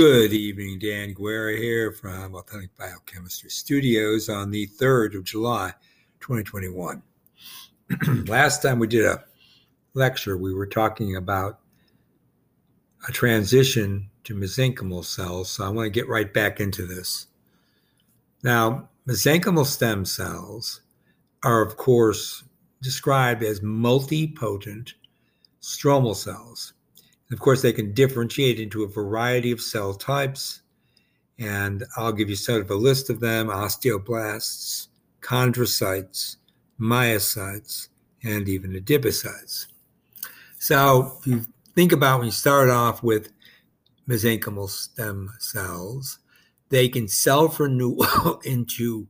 Good 0.00 0.32
evening, 0.32 0.78
Dan 0.78 1.12
Guerra 1.12 1.58
here 1.58 1.92
from 1.92 2.34
Authentic 2.34 2.74
Biochemistry 2.78 3.50
Studios 3.50 4.30
on 4.30 4.50
the 4.50 4.66
3rd 4.66 5.14
of 5.14 5.24
July, 5.24 5.74
2021. 6.20 7.02
Last 8.26 8.62
time 8.62 8.78
we 8.78 8.86
did 8.86 9.04
a 9.04 9.22
lecture, 9.92 10.38
we 10.38 10.54
were 10.54 10.66
talking 10.66 11.16
about 11.16 11.60
a 13.06 13.12
transition 13.12 14.08
to 14.24 14.34
mesenchymal 14.34 15.04
cells, 15.04 15.50
so 15.50 15.66
I 15.66 15.68
want 15.68 15.84
to 15.84 15.90
get 15.90 16.08
right 16.08 16.32
back 16.32 16.60
into 16.60 16.86
this. 16.86 17.26
Now, 18.42 18.88
mesenchymal 19.06 19.66
stem 19.66 20.06
cells 20.06 20.80
are, 21.44 21.60
of 21.60 21.76
course, 21.76 22.42
described 22.80 23.42
as 23.42 23.60
multipotent 23.60 24.94
stromal 25.60 26.16
cells 26.16 26.72
of 27.32 27.38
course, 27.38 27.62
they 27.62 27.72
can 27.72 27.92
differentiate 27.92 28.58
into 28.58 28.82
a 28.82 28.88
variety 28.88 29.52
of 29.52 29.60
cell 29.60 29.94
types. 29.94 30.62
And 31.38 31.84
I'll 31.96 32.12
give 32.12 32.28
you 32.28 32.36
sort 32.36 32.60
of 32.60 32.70
a 32.70 32.74
list 32.74 33.08
of 33.08 33.20
them 33.20 33.48
osteoblasts, 33.48 34.88
chondrocytes, 35.22 36.36
myocytes, 36.78 37.88
and 38.22 38.48
even 38.48 38.72
adipocytes. 38.72 39.66
So 40.58 41.16
if 41.20 41.26
you 41.26 41.46
think 41.74 41.92
about 41.92 42.18
when 42.18 42.26
you 42.26 42.32
start 42.32 42.68
off 42.68 43.02
with 43.02 43.32
mesenchymal 44.08 44.68
stem 44.68 45.32
cells, 45.38 46.18
they 46.68 46.88
can 46.88 47.08
self 47.08 47.60
renew 47.60 47.96
into, 48.44 49.06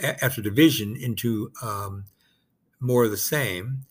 after 0.00 0.40
division, 0.40 0.96
into 0.96 1.50
um, 1.62 2.04
more 2.80 3.04
of 3.04 3.10
the 3.10 3.16
same. 3.16 3.84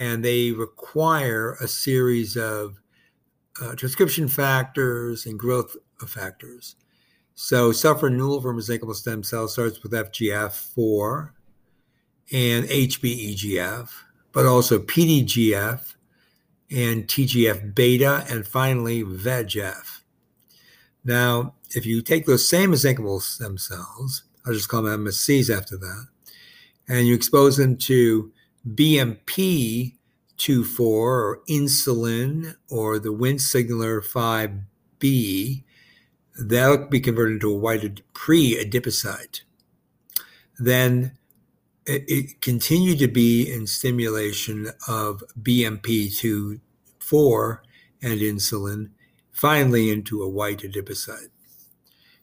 And 0.00 0.24
they 0.24 0.52
require 0.52 1.56
a 1.60 1.68
series 1.68 2.36
of 2.36 2.80
uh, 3.60 3.74
transcription 3.74 4.28
factors 4.28 5.26
and 5.26 5.38
growth 5.38 5.76
factors. 6.06 6.76
So 7.34 7.72
self-renewal 7.72 8.40
for 8.40 8.54
mesenchymal 8.54 8.94
stem 8.94 9.22
cells 9.22 9.52
starts 9.52 9.82
with 9.82 9.92
FGF4 9.92 11.30
and 12.32 12.64
HBEGF, 12.66 13.88
but 14.32 14.46
also 14.46 14.78
PDGF 14.78 15.94
and 16.70 17.06
TGF 17.06 17.74
beta, 17.74 18.24
and 18.28 18.46
finally 18.46 19.02
VEGF. 19.02 20.00
Now, 21.04 21.54
if 21.70 21.86
you 21.86 22.02
take 22.02 22.26
those 22.26 22.46
same 22.46 22.72
mesenchymal 22.72 23.22
stem 23.22 23.56
cells, 23.56 24.24
I'll 24.44 24.52
just 24.52 24.68
call 24.68 24.82
them 24.82 25.04
MSCs 25.04 25.54
after 25.56 25.76
that, 25.78 26.06
and 26.88 27.06
you 27.06 27.14
expose 27.14 27.56
them 27.56 27.76
to 27.76 28.32
BMP 28.74 29.97
2,4 30.38 30.80
or 30.80 31.40
insulin 31.48 32.56
or 32.68 32.98
the 32.98 33.12
Wnt 33.12 33.40
signaler 33.40 34.00
5B, 34.00 35.62
that'll 36.38 36.86
be 36.86 37.00
converted 37.00 37.34
into 37.34 37.52
a 37.52 37.56
white 37.56 38.00
pre-adipocyte. 38.14 39.42
Then 40.58 41.12
it, 41.86 42.04
it 42.06 42.40
continued 42.40 43.00
to 43.00 43.08
be 43.08 43.52
in 43.52 43.66
stimulation 43.66 44.70
of 44.86 45.24
BMP2,4 45.40 47.58
and 48.02 48.20
insulin, 48.20 48.90
finally 49.32 49.90
into 49.90 50.22
a 50.22 50.28
white 50.28 50.60
adipocyte. 50.60 51.30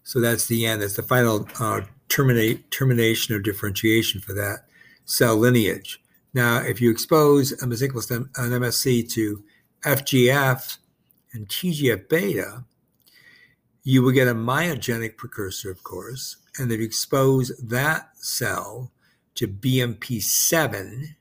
So 0.03 0.21
that's 0.21 0.45
the 0.45 0.65
end. 0.65 0.81
That's 0.81 0.95
the 0.95 1.03
final 1.03 1.49
uh, 1.59 1.81
terminate, 2.09 2.71
termination 2.71 3.35
of 3.35 3.43
differentiation 3.43 4.21
for 4.21 4.33
that 4.33 4.59
cell 5.03 5.35
lineage. 5.35 5.99
Now, 6.35 6.57
if 6.57 6.81
you 6.81 6.91
expose 6.91 7.53
a 7.53 7.65
mesenchymal 7.65 8.01
stem, 8.01 8.29
an 8.35 8.51
MSC 8.51 9.09
to 9.13 9.41
FGF 9.85 10.77
and 11.31 11.47
TGF 11.47 12.09
beta, 12.09 12.65
you 13.83 14.01
will 14.01 14.11
get 14.11 14.27
a 14.27 14.35
myogenic 14.35 15.15
precursor, 15.15 15.71
of 15.71 15.81
course. 15.83 16.35
And 16.59 16.69
if 16.73 16.79
you 16.79 16.85
expose 16.85 17.55
that 17.57 18.09
cell 18.17 18.91
to 19.35 19.47
BMP7, 19.47 21.15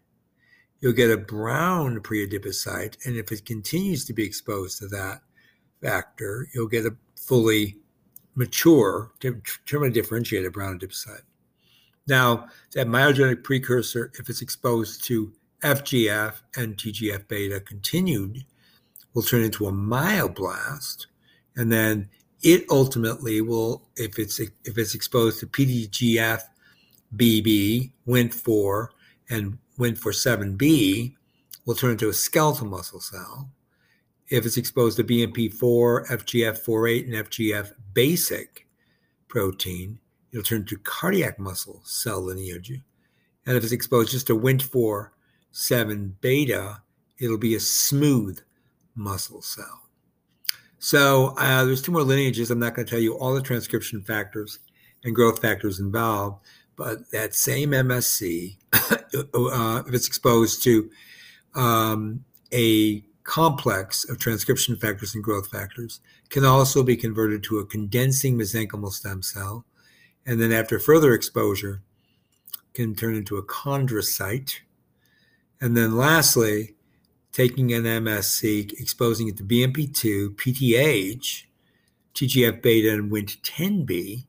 you'll 0.81 0.93
get 0.93 1.13
a 1.13 1.17
brown 1.17 2.01
preadipocyte. 2.01 2.97
And 3.07 3.17
if 3.17 3.31
it 3.31 3.47
continues 3.47 4.05
to 4.07 4.13
be 4.13 4.25
exposed 4.25 4.81
to 4.81 4.89
that 4.89 5.23
factor, 5.81 6.49
you'll 6.53 6.67
get 6.67 6.87
a 6.87 6.97
fully 7.15 7.77
mature, 8.35 9.13
terminally 9.21 9.93
differentiated 9.93 10.53
brown 10.53 10.81
adipocyte. 10.81 11.23
Now, 12.07 12.49
that 12.75 12.87
myogenic 12.87 13.43
precursor, 13.43 14.13
if 14.19 14.29
it's 14.29 14.43
exposed 14.43 15.05
to 15.05 15.33
FGF 15.63 16.35
and 16.57 16.77
TGF 16.77 17.27
beta 17.29 17.61
continued, 17.61 18.45
will 19.15 19.23
turn 19.23 19.43
into 19.43 19.67
a 19.67 19.73
myoblast, 19.73 21.07
and 21.57 21.73
then 21.73 22.09
it 22.43 22.67
ultimately 22.71 23.41
will, 23.41 23.89
if 23.97 24.19
it's 24.19 24.39
if 24.39 24.77
it's 24.77 24.95
exposed 24.95 25.41
to 25.41 25.47
PDGF, 25.47 26.43
BB, 27.17 27.93
Wnt4, 28.07 28.89
and 29.31 29.59
Wnt4-7b, 29.79 31.15
will 31.65 31.75
turn 31.75 31.93
into 31.93 32.11
a 32.11 32.13
skeletal 32.13 32.67
muscle 32.67 33.01
cell. 33.01 33.49
If 34.29 34.45
it's 34.45 34.57
exposed 34.57 34.97
to 34.99 35.05
BMP4, 35.05 36.09
FGF48, 36.09 37.05
and 37.05 37.27
FGF 37.27 37.73
basic 37.95 38.67
protein, 39.29 39.99
it'll 40.35 40.43
turn 40.43 40.65
to 40.65 40.77
cardiac 40.79 41.39
muscle 41.39 41.81
cell 41.85 42.21
lineage. 42.21 42.81
And 43.47 43.57
if 43.57 43.63
it's 43.63 43.73
exposed 43.73 44.11
just 44.11 44.27
to 44.27 44.39
Wnt4 44.39 45.11
7 45.53 46.17
beta, 46.21 46.83
it'll 47.21 47.39
be 47.39 47.55
a 47.55 47.61
smooth 47.61 48.41
muscle 48.97 49.43
cell. 49.43 49.83
So 50.81 51.35
uh, 51.39 51.65
there's 51.65 51.81
two 51.81 51.93
more 51.93 52.03
lineages. 52.03 52.51
I'm 52.51 52.59
not 52.59 52.75
going 52.75 52.85
to 52.85 52.91
tell 52.91 53.01
you 53.01 53.17
all 53.17 53.33
the 53.33 53.41
transcription 53.41 54.03
factors 54.03 54.59
and 55.05 55.15
growth 55.15 55.41
factors 55.41 55.79
involved, 55.79 56.45
but 56.75 57.09
that 57.13 57.35
same 57.35 57.71
MSC, 57.71 58.57
uh, 58.75 59.83
if 59.87 59.95
it's 59.95 60.09
exposed 60.09 60.65
to 60.65 60.91
um, 61.55 62.25
a 62.53 63.05
complex 63.23 64.09
of 64.09 64.19
transcription 64.19 64.77
factors 64.77 65.15
and 65.15 65.23
growth 65.23 65.49
factors, 65.49 66.01
can 66.29 66.45
also 66.45 66.83
be 66.83 66.97
converted 66.97 67.45
to 67.45 67.61
a 67.61 67.67
condensing 67.67 68.37
mesenchymal 68.37 68.91
stem 68.91 69.23
cell 69.23 69.65
and 70.27 70.41
then 70.41 70.53
after 70.53 70.79
further 70.79 71.15
exposure 71.15 71.83
can 72.73 72.95
turn 72.95 73.15
into 73.15 73.37
a 73.37 73.43
chondrocyte. 73.43 74.55
And 75.61 75.77
then 75.77 75.97
lastly, 75.97 76.75
taking 77.33 77.73
an 77.73 77.85
MSC, 77.85 78.73
exposing 78.81 79.29
it 79.29 79.37
to 79.37 79.45
BMP2, 79.45 80.35
PTH, 80.37 81.45
TGF 82.15 82.63
beta, 82.63 82.93
and 82.93 83.11
Wnt10b 83.11 84.25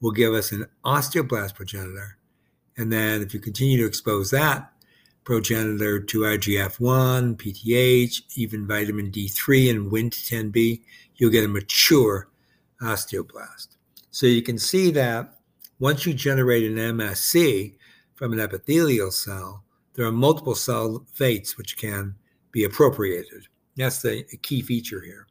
will 0.00 0.10
give 0.12 0.32
us 0.32 0.52
an 0.52 0.66
osteoblast 0.84 1.54
progenitor. 1.54 2.16
And 2.76 2.92
then 2.92 3.22
if 3.22 3.34
you 3.34 3.40
continue 3.40 3.78
to 3.78 3.86
expose 3.86 4.30
that 4.30 4.72
progenitor 5.24 6.00
to 6.00 6.20
IGF1, 6.20 7.36
PTH, 7.36 8.22
even 8.36 8.66
vitamin 8.66 9.10
D3 9.10 9.70
and 9.70 9.92
Wnt10b, 9.92 10.80
you'll 11.16 11.30
get 11.30 11.44
a 11.44 11.48
mature 11.48 12.28
osteoblast. 12.82 13.76
So 14.10 14.26
you 14.26 14.42
can 14.42 14.58
see 14.58 14.90
that 14.92 15.39
once 15.80 16.06
you 16.06 16.14
generate 16.14 16.70
an 16.70 16.76
MSC 16.76 17.74
from 18.14 18.32
an 18.32 18.40
epithelial 18.40 19.10
cell, 19.10 19.64
there 19.94 20.06
are 20.06 20.12
multiple 20.12 20.54
cell 20.54 21.04
fates 21.12 21.58
which 21.58 21.76
can 21.76 22.14
be 22.52 22.64
appropriated. 22.64 23.48
That's 23.76 24.02
the 24.02 24.24
key 24.42 24.62
feature 24.62 25.00
here. 25.00 25.26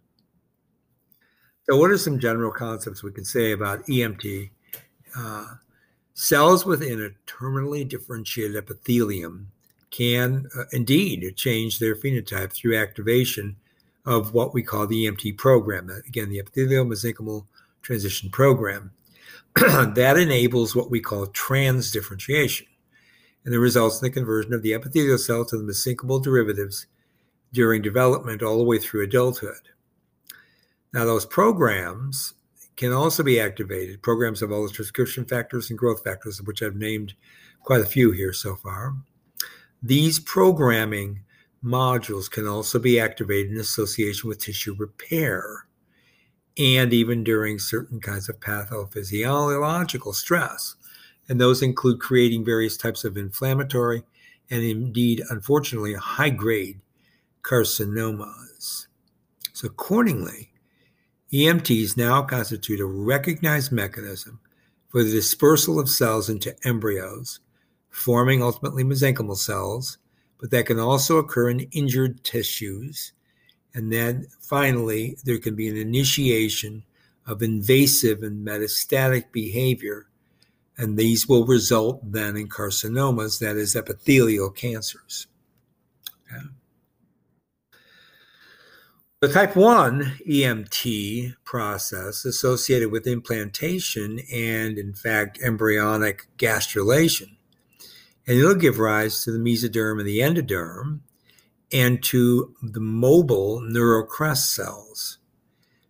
So, 1.69 1.77
what 1.77 1.91
are 1.91 1.97
some 1.97 2.19
general 2.19 2.51
concepts 2.51 3.03
we 3.03 3.11
can 3.11 3.25
say 3.25 3.51
about 3.51 3.85
EMT? 3.85 4.49
Uh, 5.15 5.45
cells 6.13 6.66
within 6.66 7.01
a 7.01 7.31
terminally 7.31 7.87
differentiated 7.87 8.57
epithelium 8.57 9.51
can 9.91 10.47
uh, 10.57 10.63
indeed 10.71 11.33
change 11.35 11.79
their 11.79 11.95
phenotype 11.95 12.51
through 12.51 12.77
activation 12.77 13.55
of 14.05 14.33
what 14.33 14.53
we 14.53 14.63
call 14.63 14.87
the 14.87 15.05
EMT 15.05 15.37
program. 15.37 15.90
Again, 16.07 16.29
the 16.29 16.40
epithelial 16.40 16.85
mesenchymal 16.85 17.45
transition 17.81 18.29
program. 18.29 18.91
that 19.55 20.17
enables 20.17 20.75
what 20.75 20.91
we 20.91 20.99
call 20.99 21.28
trans 21.28 21.91
differentiation, 21.91 22.67
and 23.46 23.53
it 23.53 23.59
results 23.59 24.01
in 24.01 24.05
the 24.05 24.13
conversion 24.13 24.53
of 24.53 24.61
the 24.61 24.73
epithelial 24.73 25.17
cell 25.17 25.46
to 25.46 25.57
the 25.57 25.63
mesenchymal 25.63 26.23
derivatives 26.23 26.85
during 27.51 27.81
development 27.81 28.43
all 28.43 28.57
the 28.57 28.63
way 28.63 28.78
through 28.78 29.03
adulthood. 29.03 29.69
Now, 30.93 31.05
those 31.05 31.25
programs 31.25 32.34
can 32.75 32.93
also 32.93 33.23
be 33.23 33.40
activated, 33.40 34.01
programs 34.01 34.41
of 34.41 34.51
all 34.51 34.63
the 34.63 34.73
transcription 34.73 35.25
factors 35.25 35.69
and 35.69 35.78
growth 35.78 36.03
factors, 36.03 36.40
of 36.40 36.47
which 36.47 36.63
I've 36.63 36.75
named 36.75 37.13
quite 37.63 37.81
a 37.81 37.85
few 37.85 38.11
here 38.11 38.34
so 38.34 38.55
far. 38.55 38.95
These 39.84 40.19
programming 40.19 41.22
modules 41.63 42.29
can 42.29 42.47
also 42.47 42.79
be 42.79 42.99
activated 42.99 43.52
in 43.52 43.59
association 43.59 44.29
with 44.29 44.40
tissue 44.40 44.75
repair 44.78 45.66
and 46.59 46.91
even 46.94 47.23
during 47.23 47.58
certain 47.58 48.02
kinds 48.02 48.28
of 48.28 48.40
pathophysiological 48.41 50.14
stress. 50.14 50.76
And 51.29 51.40
those 51.40 51.61
include 51.61 52.02
creating 52.02 52.44
various 52.44 52.76
types 52.76 53.06
of 53.06 53.16
inflammatory 53.16 54.03
and 54.52 54.64
indeed, 54.64 55.23
unfortunately, 55.29 55.94
high 55.94 56.32
grade 56.32 56.82
carcinomas. 57.44 58.88
So, 59.53 59.67
accordingly, 59.67 60.52
EMTs 61.32 61.96
now 61.96 62.23
constitute 62.23 62.79
a 62.79 62.85
recognized 62.85 63.72
mechanism 63.72 64.40
for 64.90 65.03
the 65.03 65.12
dispersal 65.12 65.79
of 65.79 65.88
cells 65.88 66.29
into 66.29 66.55
embryos, 66.66 67.40
forming 67.90 68.41
ultimately 68.41 68.84
mesenchymal 68.84 69.38
cells, 69.38 70.00
but 70.40 70.50
that 70.52 70.66
can 70.66 70.79
also 70.79 71.17
occur 71.17 71.50
in 71.50 71.62
injured 71.72 72.23
tissues. 72.23 73.14
And 73.73 73.91
then 73.91 74.27
finally, 74.39 75.17
there 75.23 75.37
can 75.37 75.55
be 75.55 75.67
an 75.67 75.77
initiation 75.77 76.83
of 77.25 77.43
invasive 77.43 78.23
and 78.23 78.45
metastatic 78.45 79.31
behavior. 79.31 80.07
And 80.77 80.97
these 80.97 81.27
will 81.27 81.45
result 81.45 82.11
then 82.11 82.35
in 82.35 82.49
carcinomas, 82.49 83.39
that 83.39 83.57
is, 83.57 83.75
epithelial 83.75 84.49
cancers. 84.49 85.27
Okay. 86.31 86.45
The 89.21 89.27
type 89.27 89.57
1 89.57 90.19
EMT 90.27 91.35
process 91.43 92.23
associated 92.23 92.89
with 92.89 93.05
implantation 93.05 94.21
and, 94.33 94.77
in 94.77 94.93
fact, 94.93 95.39
embryonic 95.43 96.27
gastrulation. 96.37 97.35
And 98.25 98.37
it'll 98.37 98.55
give 98.55 98.79
rise 98.79 99.23
to 99.25 99.31
the 99.31 99.37
mesoderm 99.37 99.99
and 99.99 100.07
the 100.07 100.19
endoderm 100.19 101.01
and 101.71 102.01
to 102.03 102.55
the 102.61 102.79
mobile 102.79 103.61
neurocrest 103.61 104.53
cells. 104.53 105.19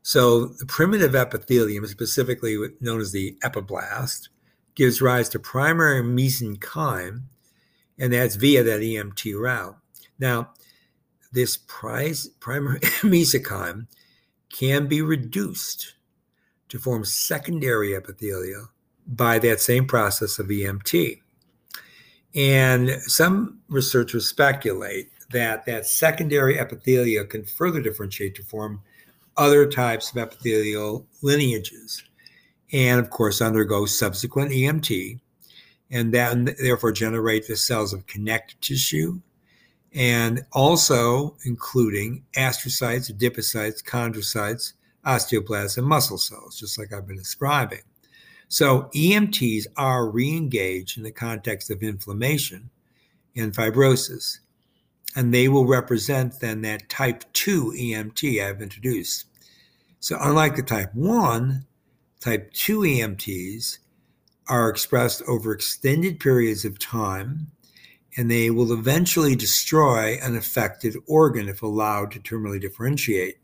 So, 0.02 0.46
the 0.46 0.66
primitive 0.66 1.16
epithelium, 1.16 1.86
specifically 1.86 2.58
known 2.82 3.00
as 3.00 3.12
the 3.12 3.38
epiblast, 3.44 4.30
gives 4.76 5.02
rise 5.02 5.30
to 5.30 5.40
primary 5.40 6.02
mesenchyme, 6.02 7.24
and 7.98 8.14
that's 8.14 8.36
via 8.36 8.64
that 8.64 8.82
EMT 8.82 9.40
route. 9.40 9.78
Now, 10.18 10.52
this 11.32 11.58
prize, 11.58 12.28
primary 12.40 12.80
mesenchyme 13.04 13.88
can 14.50 14.88
be 14.88 15.02
reduced 15.02 15.96
to 16.70 16.80
form 16.80 17.06
secondary 17.06 17.90
epithelia 17.90 18.68
by 19.06 19.40
that 19.40 19.60
same 19.60 19.86
process 19.86 20.40
of 20.40 20.48
EMT. 20.48 21.20
And 22.36 22.90
some 23.02 23.60
researchers 23.70 24.28
speculate 24.28 25.10
that 25.32 25.66
that 25.66 25.86
secondary 25.86 26.56
epithelia 26.56 27.28
can 27.30 27.44
further 27.44 27.82
differentiate 27.82 28.36
to 28.36 28.44
form 28.44 28.82
other 29.38 29.66
types 29.66 30.12
of 30.12 30.18
epithelial 30.18 31.06
lineages 31.22 32.04
and 32.74 33.00
of 33.00 33.10
course 33.10 33.42
undergo 33.42 33.86
subsequent 33.86 34.52
EMT 34.52 35.20
and 35.92 36.14
then 36.14 36.56
therefore 36.60 36.92
generate 36.92 37.48
the 37.48 37.56
cells 37.56 37.94
of 37.94 38.06
connective 38.06 38.60
tissue 38.60 39.20
and 39.94 40.46
also 40.52 41.36
including 41.46 42.24
astrocytes, 42.36 43.12
adipocytes, 43.12 43.84
chondrocytes, 43.84 44.74
osteoblasts, 45.06 45.78
and 45.78 45.88
muscle 45.88 46.18
cells, 46.18 46.60
just 46.60 46.78
like 46.78 46.94
I've 46.94 47.08
been 47.08 47.18
describing. 47.18 47.82
So 48.50 48.90
EMTs 48.94 49.66
are 49.78 50.10
re-engaged 50.10 50.98
in 50.98 51.04
the 51.04 51.12
context 51.12 51.72
of 51.72 51.82
inflammation 51.82 52.70
and 53.36 53.54
fibrosis, 53.54 54.40
and 55.16 55.34
they 55.34 55.48
will 55.48 55.66
represent 55.66 56.40
then 56.40 56.62
that 56.62 56.90
type 56.90 57.24
2 57.34 57.74
EMT 57.76 58.44
I've 58.44 58.62
introduced. 58.62 59.26
So 60.00 60.18
unlike 60.20 60.56
the 60.56 60.64
type 60.64 60.94
1, 60.94 61.66
type 62.20 62.54
2 62.54 62.80
EMTs 62.80 63.80
are 64.48 64.70
expressed 64.70 65.22
over 65.28 65.52
extended 65.52 66.20
periods 66.20 66.66
of 66.66 66.80
time 66.80 67.48
and 68.18 68.30
they 68.30 68.50
will 68.50 68.74
eventually 68.74 69.36
destroy 69.36 70.18
an 70.22 70.36
affected 70.36 70.96
organ 71.08 71.48
if 71.48 71.62
allowed 71.62 72.12
to 72.12 72.20
terminally 72.20 72.60
differentiate. 72.60 73.38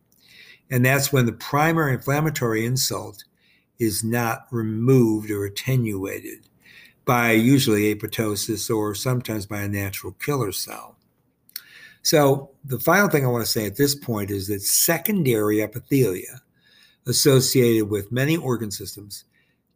And 0.69 0.83
that's 0.83 1.13
when 1.13 1.25
the 1.25 1.33
primary 1.33 1.94
inflammatory 1.94 2.65
insult 2.65 3.23
is 3.77 4.03
not 4.03 4.47
removed 4.51 5.29
or 5.29 5.45
attenuated 5.45 6.47
by 7.06 7.31
usually 7.31 7.94
apoptosis 7.94 8.75
or 8.75 8.95
sometimes 8.95 9.45
by 9.45 9.61
a 9.61 9.68
natural 9.68 10.13
killer 10.13 10.51
cell. 10.51 10.97
So, 12.06 12.52
the 12.63 12.78
final 12.78 13.10
thing 13.10 13.25
I 13.25 13.30
want 13.30 13.44
to 13.44 13.52
say 13.52 13.66
at 13.66 13.78
this 13.78 13.96
point 13.96 14.30
is 14.30 14.48
that 14.48 14.62
secondary 14.62 15.57
epithelia 15.57 16.40
associated 17.07 17.90
with 17.90 18.12
many 18.12 18.38
organ 18.38 18.69
systems 18.69 19.24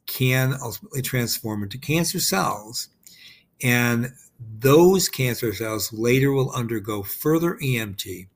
can 0.06 0.54
ultimately 0.62 1.02
transform 1.02 1.64
into 1.64 1.80
cancer 1.80 2.20
cells. 2.20 2.90
And 3.64 4.12
those 4.60 5.10
cancer 5.10 5.56
cells 5.56 5.92
later 5.92 6.31
will 6.31 6.52
undergo 6.52 7.02
further 7.02 7.56
EMT 7.64 8.28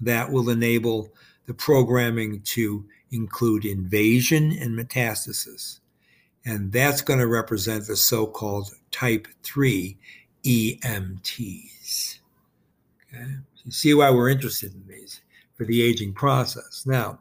that 0.00 0.30
will 0.30 0.48
enable 0.48 1.12
the 1.46 1.54
programming 1.54 2.42
to 2.42 2.86
include 3.10 3.64
invasion 3.64 4.52
and 4.52 4.78
metastasis. 4.78 5.80
And 6.44 6.70
that's 6.70 7.02
going 7.02 7.18
to 7.18 7.26
represent 7.26 7.88
the 7.88 7.96
so 7.96 8.28
called 8.28 8.70
type 8.92 9.26
3 9.42 9.98
EMTs. 10.44 12.15
Okay? 13.12 13.24
You 13.64 13.72
see 13.72 13.94
why 13.94 14.10
we're 14.10 14.30
interested 14.30 14.74
in 14.74 14.84
these 14.86 15.20
for 15.54 15.64
the 15.64 15.82
aging 15.82 16.12
process. 16.12 16.84
Now, 16.86 17.20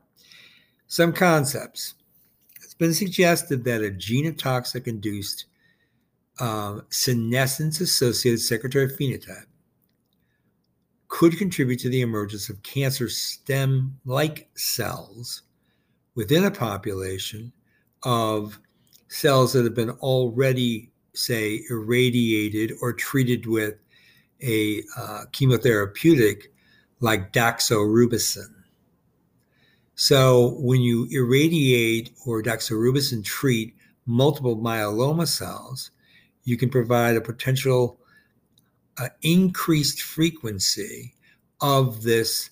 some 0.88 1.14
concepts. 1.14 1.96
It's 2.62 2.74
been 2.74 2.94
suggested 2.94 3.64
that 3.64 3.84
a 3.84 3.90
genotoxic 3.90 4.88
induced 4.88 5.46
uh, 6.40 6.82
senescence 6.90 7.80
associated 7.80 8.40
secretory 8.40 8.90
phenotype 8.90 9.46
could 11.08 11.38
contribute 11.38 11.80
to 11.80 11.90
the 11.90 12.02
emergence 12.02 12.50
of 12.50 12.62
cancer 12.64 13.08
stem 13.08 13.98
like 14.06 14.50
cells 14.56 15.44
within 16.16 16.46
a 16.46 16.52
population 16.52 17.54
of 18.04 18.60
cells 19.08 19.54
that 19.54 19.64
have 19.64 19.76
been 19.76 19.92
already, 19.92 20.92
say, 21.14 21.62
irradiated 21.70 22.74
or 22.82 22.92
treated 22.92 23.46
with 23.46 23.76
a 24.46 24.84
uh, 24.98 25.26
chemotherapeutic 25.32 26.44
like 27.00 27.34
doxorubicin. 27.34 28.54
So 29.96 30.56
when 30.60 30.82
you 30.82 31.08
irradiate 31.10 32.12
or 32.26 32.44
doxorubicin 32.44 33.24
treat 33.24 33.76
multiple 34.06 34.58
myeloma 34.58 35.28
cells, 35.28 35.92
you 36.44 36.58
can 36.58 36.70
provide 36.70 37.16
a 37.16 37.22
potential 37.22 38.00
uh, 38.98 39.10
increased 39.22 40.02
frequency 40.02 41.14
of 41.62 42.04
this 42.04 42.50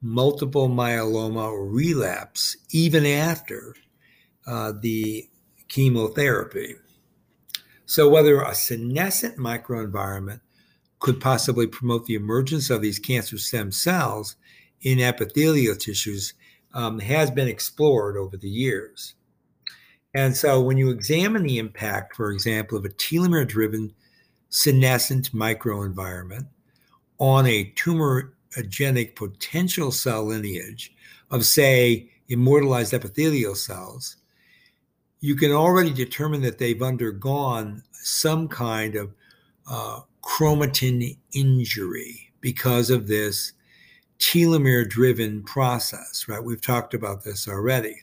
multiple 0.00 0.68
myeloma 0.68 1.50
relapse 1.72 2.56
even 2.70 3.06
after 3.06 3.74
uh, 4.46 4.72
the 4.80 5.28
chemotherapy. 5.68 6.74
So, 7.86 8.08
whether 8.08 8.40
a 8.40 8.54
senescent 8.54 9.38
microenvironment 9.38 10.40
could 11.02 11.20
possibly 11.20 11.66
promote 11.66 12.06
the 12.06 12.14
emergence 12.14 12.70
of 12.70 12.80
these 12.80 13.00
cancer 13.00 13.36
stem 13.36 13.72
cells 13.72 14.36
in 14.82 15.00
epithelial 15.00 15.74
tissues 15.74 16.34
um, 16.74 17.00
has 17.00 17.28
been 17.28 17.48
explored 17.48 18.16
over 18.16 18.36
the 18.36 18.48
years. 18.48 19.14
And 20.14 20.36
so 20.36 20.60
when 20.60 20.76
you 20.76 20.90
examine 20.90 21.42
the 21.42 21.58
impact, 21.58 22.14
for 22.14 22.30
example, 22.30 22.78
of 22.78 22.84
a 22.84 22.88
telomere 22.90 23.46
driven 23.46 23.92
senescent 24.48 25.32
microenvironment 25.32 26.46
on 27.18 27.46
a 27.46 27.72
tumorigenic 27.72 29.16
potential 29.16 29.90
cell 29.90 30.24
lineage 30.24 30.94
of, 31.32 31.44
say, 31.44 32.10
immortalized 32.28 32.94
epithelial 32.94 33.56
cells, 33.56 34.18
you 35.20 35.34
can 35.34 35.50
already 35.50 35.92
determine 35.92 36.42
that 36.42 36.58
they've 36.58 36.82
undergone 36.82 37.82
some 37.92 38.46
kind 38.46 38.94
of 38.94 39.12
uh, 39.68 40.00
chromatin 40.22 41.16
injury 41.32 42.32
because 42.40 42.90
of 42.90 43.08
this 43.08 43.52
telomere 44.18 44.88
driven 44.88 45.42
process, 45.42 46.26
right? 46.28 46.42
We've 46.42 46.60
talked 46.60 46.94
about 46.94 47.24
this 47.24 47.48
already. 47.48 47.96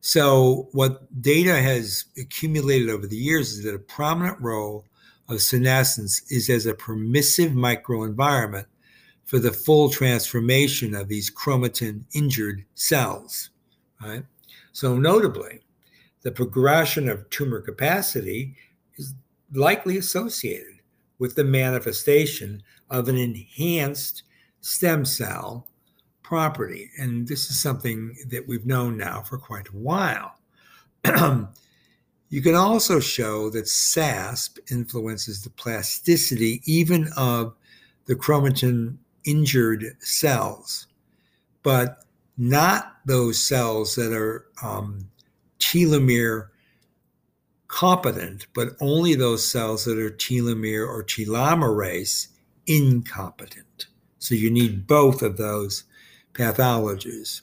So, 0.00 0.68
what 0.72 1.22
data 1.22 1.60
has 1.60 2.06
accumulated 2.18 2.88
over 2.88 3.06
the 3.06 3.16
years 3.16 3.52
is 3.52 3.64
that 3.64 3.74
a 3.74 3.78
prominent 3.78 4.40
role 4.40 4.86
of 5.28 5.42
senescence 5.42 6.22
is 6.30 6.48
as 6.48 6.66
a 6.66 6.74
permissive 6.74 7.52
microenvironment 7.52 8.64
for 9.24 9.38
the 9.38 9.52
full 9.52 9.90
transformation 9.90 10.94
of 10.94 11.08
these 11.08 11.30
chromatin 11.30 12.02
injured 12.14 12.64
cells. 12.74 13.50
Right? 14.02 14.24
So, 14.72 14.96
notably, 14.96 15.60
the 16.22 16.32
progression 16.32 17.08
of 17.08 17.28
tumor 17.30 17.60
capacity 17.60 18.56
is 18.96 19.14
likely 19.52 19.98
associated 19.98 20.79
with 21.20 21.36
the 21.36 21.44
manifestation 21.44 22.62
of 22.88 23.08
an 23.08 23.16
enhanced 23.16 24.24
stem 24.60 25.04
cell 25.04 25.68
property. 26.22 26.90
And 26.98 27.28
this 27.28 27.50
is 27.50 27.60
something 27.60 28.16
that 28.30 28.48
we've 28.48 28.66
known 28.66 28.96
now 28.96 29.22
for 29.22 29.38
quite 29.38 29.68
a 29.68 29.76
while. 29.76 30.34
you 32.30 32.42
can 32.42 32.54
also 32.54 32.98
show 32.98 33.50
that 33.50 33.66
SASP 33.66 34.58
influences 34.72 35.44
the 35.44 35.50
plasticity 35.50 36.62
even 36.64 37.08
of 37.16 37.54
the 38.06 38.16
chromatin 38.16 38.96
injured 39.24 39.96
cells. 40.00 40.86
But 41.62 42.04
not 42.38 42.96
those 43.04 43.40
cells 43.40 43.94
that 43.96 44.14
are 44.14 44.46
um, 44.62 45.10
telomere 45.58 46.48
competent, 47.70 48.48
but 48.52 48.70
only 48.80 49.14
those 49.14 49.48
cells 49.48 49.84
that 49.84 49.96
are 49.96 50.10
telomere 50.10 50.86
or 50.86 51.04
telomerase 51.04 52.26
incompetent. 52.66 53.86
So 54.18 54.34
you 54.34 54.50
need 54.50 54.86
both 54.86 55.22
of 55.22 55.36
those 55.36 55.84
pathologies. 56.34 57.42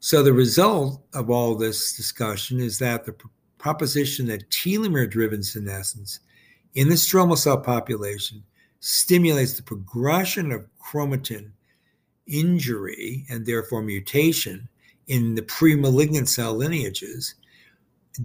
So 0.00 0.22
the 0.22 0.32
result 0.32 1.02
of 1.12 1.28
all 1.28 1.54
this 1.54 1.94
discussion 1.94 2.58
is 2.58 2.78
that 2.78 3.04
the 3.04 3.14
proposition 3.58 4.26
that 4.26 4.48
telomere 4.48 5.08
driven 5.08 5.42
senescence 5.42 6.20
in 6.74 6.88
the 6.88 6.94
stromal 6.94 7.36
cell 7.36 7.58
population 7.58 8.42
stimulates 8.80 9.54
the 9.54 9.62
progression 9.62 10.52
of 10.52 10.66
chromatin 10.82 11.50
injury 12.26 13.26
and 13.28 13.44
therefore 13.44 13.82
mutation 13.82 14.66
in 15.08 15.34
the 15.34 15.42
pre-malignant 15.42 16.30
cell 16.30 16.54
lineages 16.54 17.34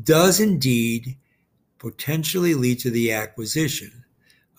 does 0.03 0.39
indeed 0.39 1.17
potentially 1.79 2.53
lead 2.53 2.79
to 2.79 2.89
the 2.89 3.11
acquisition 3.11 4.05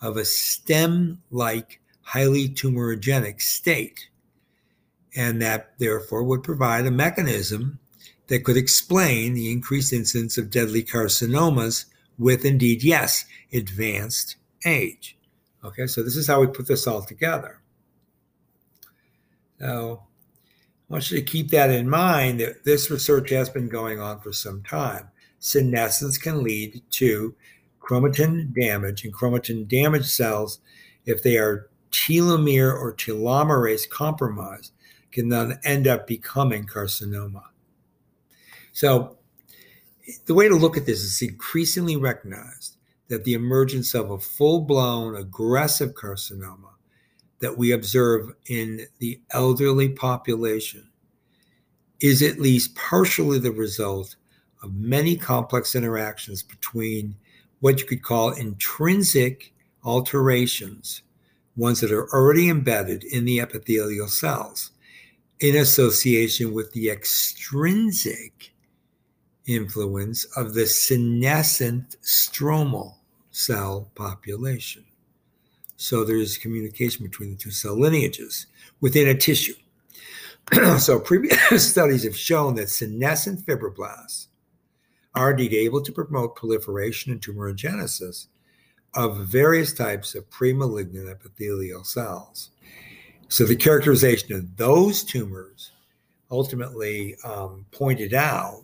of 0.01 0.17
a 0.17 0.25
stem-like 0.25 1.81
highly 2.01 2.47
tumorigenic 2.47 3.41
state 3.41 4.09
and 5.15 5.41
that 5.41 5.73
therefore 5.79 6.23
would 6.23 6.43
provide 6.43 6.85
a 6.85 6.91
mechanism 6.91 7.79
that 8.27 8.43
could 8.43 8.57
explain 8.57 9.33
the 9.33 9.51
increased 9.51 9.91
incidence 9.91 10.37
of 10.37 10.49
deadly 10.49 10.83
carcinomas 10.83 11.85
with 12.19 12.45
indeed 12.45 12.83
yes 12.83 13.25
advanced 13.51 14.35
age 14.65 15.17
okay 15.63 15.87
so 15.87 16.03
this 16.03 16.15
is 16.15 16.27
how 16.27 16.39
we 16.39 16.47
put 16.47 16.67
this 16.67 16.87
all 16.87 17.01
together 17.01 17.59
now, 19.59 20.07
I 20.89 20.93
want 20.93 21.11
you 21.11 21.17
to 21.17 21.25
keep 21.25 21.49
that 21.49 21.69
in 21.69 21.89
mind 21.89 22.39
that 22.39 22.63
this 22.63 22.91
research 22.91 23.29
has 23.31 23.49
been 23.49 23.69
going 23.69 23.99
on 23.99 24.19
for 24.19 24.31
some 24.31 24.63
time. 24.63 25.09
Senescence 25.39 26.17
can 26.17 26.43
lead 26.43 26.81
to 26.91 27.35
chromatin 27.81 28.53
damage, 28.53 29.05
and 29.05 29.13
chromatin 29.13 29.67
damaged 29.67 30.09
cells, 30.09 30.59
if 31.05 31.23
they 31.23 31.37
are 31.37 31.69
telomere 31.91 32.73
or 32.73 32.93
telomerase 32.93 33.89
compromised, 33.89 34.73
can 35.11 35.29
then 35.29 35.59
end 35.63 35.87
up 35.87 36.05
becoming 36.05 36.65
carcinoma. 36.65 37.43
So, 38.73 39.17
the 40.25 40.33
way 40.33 40.47
to 40.47 40.55
look 40.55 40.77
at 40.77 40.85
this 40.85 41.01
is 41.01 41.21
increasingly 41.21 41.95
recognized 41.95 42.77
that 43.07 43.23
the 43.23 43.33
emergence 43.33 43.93
of 43.93 44.11
a 44.11 44.19
full 44.19 44.61
blown 44.61 45.15
aggressive 45.15 45.93
carcinoma 45.93 46.71
that 47.39 47.57
we 47.57 47.71
observe 47.71 48.33
in 48.47 48.85
the 48.99 49.19
elderly 49.31 49.89
population 49.89 50.89
is 51.99 52.21
at 52.21 52.39
least 52.39 52.75
partially 52.75 53.39
the 53.39 53.51
result 53.51 54.15
of 54.63 54.75
many 54.75 55.15
complex 55.15 55.75
interactions 55.75 56.43
between 56.43 57.15
what 57.59 57.79
you 57.79 57.85
could 57.85 58.03
call 58.03 58.31
intrinsic 58.31 59.53
alterations, 59.83 61.01
ones 61.55 61.79
that 61.81 61.91
are 61.91 62.09
already 62.13 62.49
embedded 62.49 63.03
in 63.03 63.25
the 63.25 63.39
epithelial 63.39 64.07
cells, 64.07 64.71
in 65.39 65.55
association 65.55 66.53
with 66.53 66.71
the 66.73 66.89
extrinsic 66.89 68.53
influence 69.45 70.25
of 70.35 70.53
the 70.53 70.65
senescent 70.65 71.95
stromal 72.03 72.95
cell 73.31 73.89
population. 73.95 74.83
So 75.77 76.03
there's 76.03 76.37
communication 76.37 77.05
between 77.05 77.31
the 77.31 77.37
two 77.37 77.51
cell 77.51 77.79
lineages 77.79 78.47
within 78.81 79.07
a 79.07 79.15
tissue. 79.15 79.53
so 80.79 80.99
previous 80.99 81.71
studies 81.71 82.03
have 82.03 82.17
shown 82.17 82.55
that 82.55 82.69
senescent 82.69 83.45
fibroblasts 83.45 84.27
are 85.17 85.31
indeed 85.31 85.53
able 85.53 85.81
to 85.81 85.91
promote 85.91 86.35
proliferation 86.35 87.11
and 87.11 87.21
tumorigenesis 87.21 88.27
of 88.93 89.17
various 89.27 89.73
types 89.73 90.15
of 90.15 90.29
premalignant 90.29 91.09
epithelial 91.09 91.83
cells. 91.83 92.51
So 93.29 93.43
the 93.43 93.55
characterization 93.55 94.33
of 94.33 94.57
those 94.57 95.03
tumors 95.03 95.71
ultimately 96.31 97.15
um, 97.23 97.65
pointed 97.71 98.13
out 98.13 98.63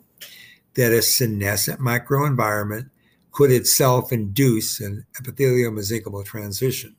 that 0.75 0.91
a 0.91 1.01
senescent 1.01 1.79
microenvironment 1.79 2.89
could 3.31 3.51
itself 3.51 4.11
induce 4.11 4.79
an 4.79 5.05
epithelial 5.19 5.71
mesenchymal 5.71 6.25
transition. 6.25 6.95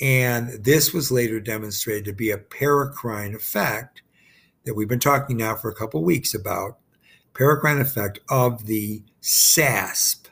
And 0.00 0.64
this 0.64 0.92
was 0.92 1.12
later 1.12 1.38
demonstrated 1.38 2.04
to 2.06 2.12
be 2.12 2.30
a 2.30 2.38
paracrine 2.38 3.34
effect 3.34 4.02
that 4.64 4.74
we've 4.74 4.88
been 4.88 4.98
talking 4.98 5.36
now 5.36 5.54
for 5.54 5.70
a 5.70 5.74
couple 5.74 6.02
weeks 6.02 6.34
about 6.34 6.78
paracrine 7.34 7.80
effect 7.80 8.20
of 8.28 8.66
the 8.66 9.02
SASP. 9.20 10.26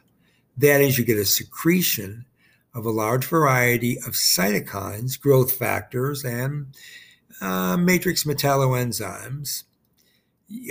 That 0.57 0.81
is, 0.81 0.99
you 0.99 1.05
get 1.05 1.19
a 1.19 1.25
secretion 1.25 2.27
of 2.75 2.85
a 2.85 2.91
large 2.91 3.25
variety 3.25 3.97
of 3.99 4.13
cytokines, 4.13 5.19
growth 5.19 5.53
factors, 5.53 6.25
and 6.25 6.67
uh, 7.41 7.77
matrix 7.77 8.25
metalloenzymes 8.25 9.65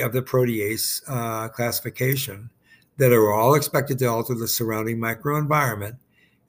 of 0.02 0.14
the 0.14 0.22
protease 0.22 1.02
uh, 1.08 1.50
classification 1.50 2.50
that 2.98 3.14
are 3.14 3.34
all 3.34 3.56
expected 3.56 3.98
to 3.98 4.06
alter 4.06 4.36
the 4.36 4.48
surrounding 4.48 4.98
microenvironment 4.98 5.98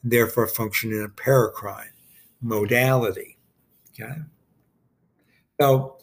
and 0.02 0.12
therefore 0.12 0.46
function 0.46 0.92
in 0.92 1.02
a 1.02 1.08
paracrine 1.08 1.92
modality. 2.42 3.38
Okay. 3.92 4.12
So 5.60 6.00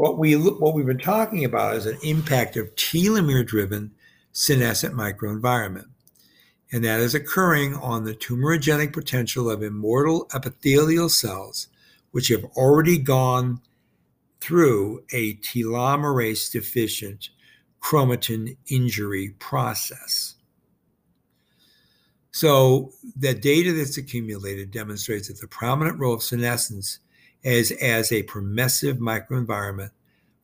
what 0.00 0.16
we 0.16 0.34
what 0.34 0.74
we've 0.74 0.86
been 0.86 0.96
talking 0.96 1.44
about 1.44 1.76
is 1.76 1.84
an 1.84 1.98
impact 2.02 2.56
of 2.56 2.74
telomere-driven 2.74 3.90
senescent 4.32 4.94
microenvironment. 4.94 5.84
And 6.72 6.82
that 6.84 7.00
is 7.00 7.14
occurring 7.14 7.74
on 7.74 8.04
the 8.04 8.14
tumorigenic 8.14 8.94
potential 8.94 9.50
of 9.50 9.62
immortal 9.62 10.26
epithelial 10.34 11.10
cells, 11.10 11.68
which 12.12 12.28
have 12.28 12.44
already 12.56 12.96
gone 12.96 13.60
through 14.40 15.04
a 15.12 15.34
telomerase 15.34 16.50
deficient 16.50 17.28
chromatin 17.82 18.56
injury 18.68 19.34
process. 19.38 20.36
So 22.30 22.92
the 23.14 23.34
data 23.34 23.74
that's 23.74 23.98
accumulated 23.98 24.70
demonstrates 24.70 25.28
that 25.28 25.40
the 25.42 25.48
prominent 25.48 25.98
role 25.98 26.14
of 26.14 26.22
senescence 26.22 27.00
is 27.42 27.70
as 27.72 28.12
a 28.12 28.22
permissive 28.24 28.98
microenvironment 28.98 29.90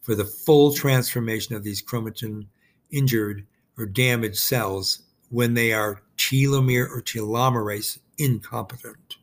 for 0.01 0.15
the 0.15 0.25
full 0.25 0.73
transformation 0.73 1.55
of 1.55 1.63
these 1.63 1.83
chromatin 1.83 2.47
injured 2.91 3.45
or 3.77 3.87
damaged 3.87 4.39
cells 4.39 5.03
when 5.31 5.55
they 5.55 5.73
are 5.73 6.03
telomere 6.17 6.89
or 6.89 7.03
telomerase 7.03 7.99
incompetent. 8.19 9.17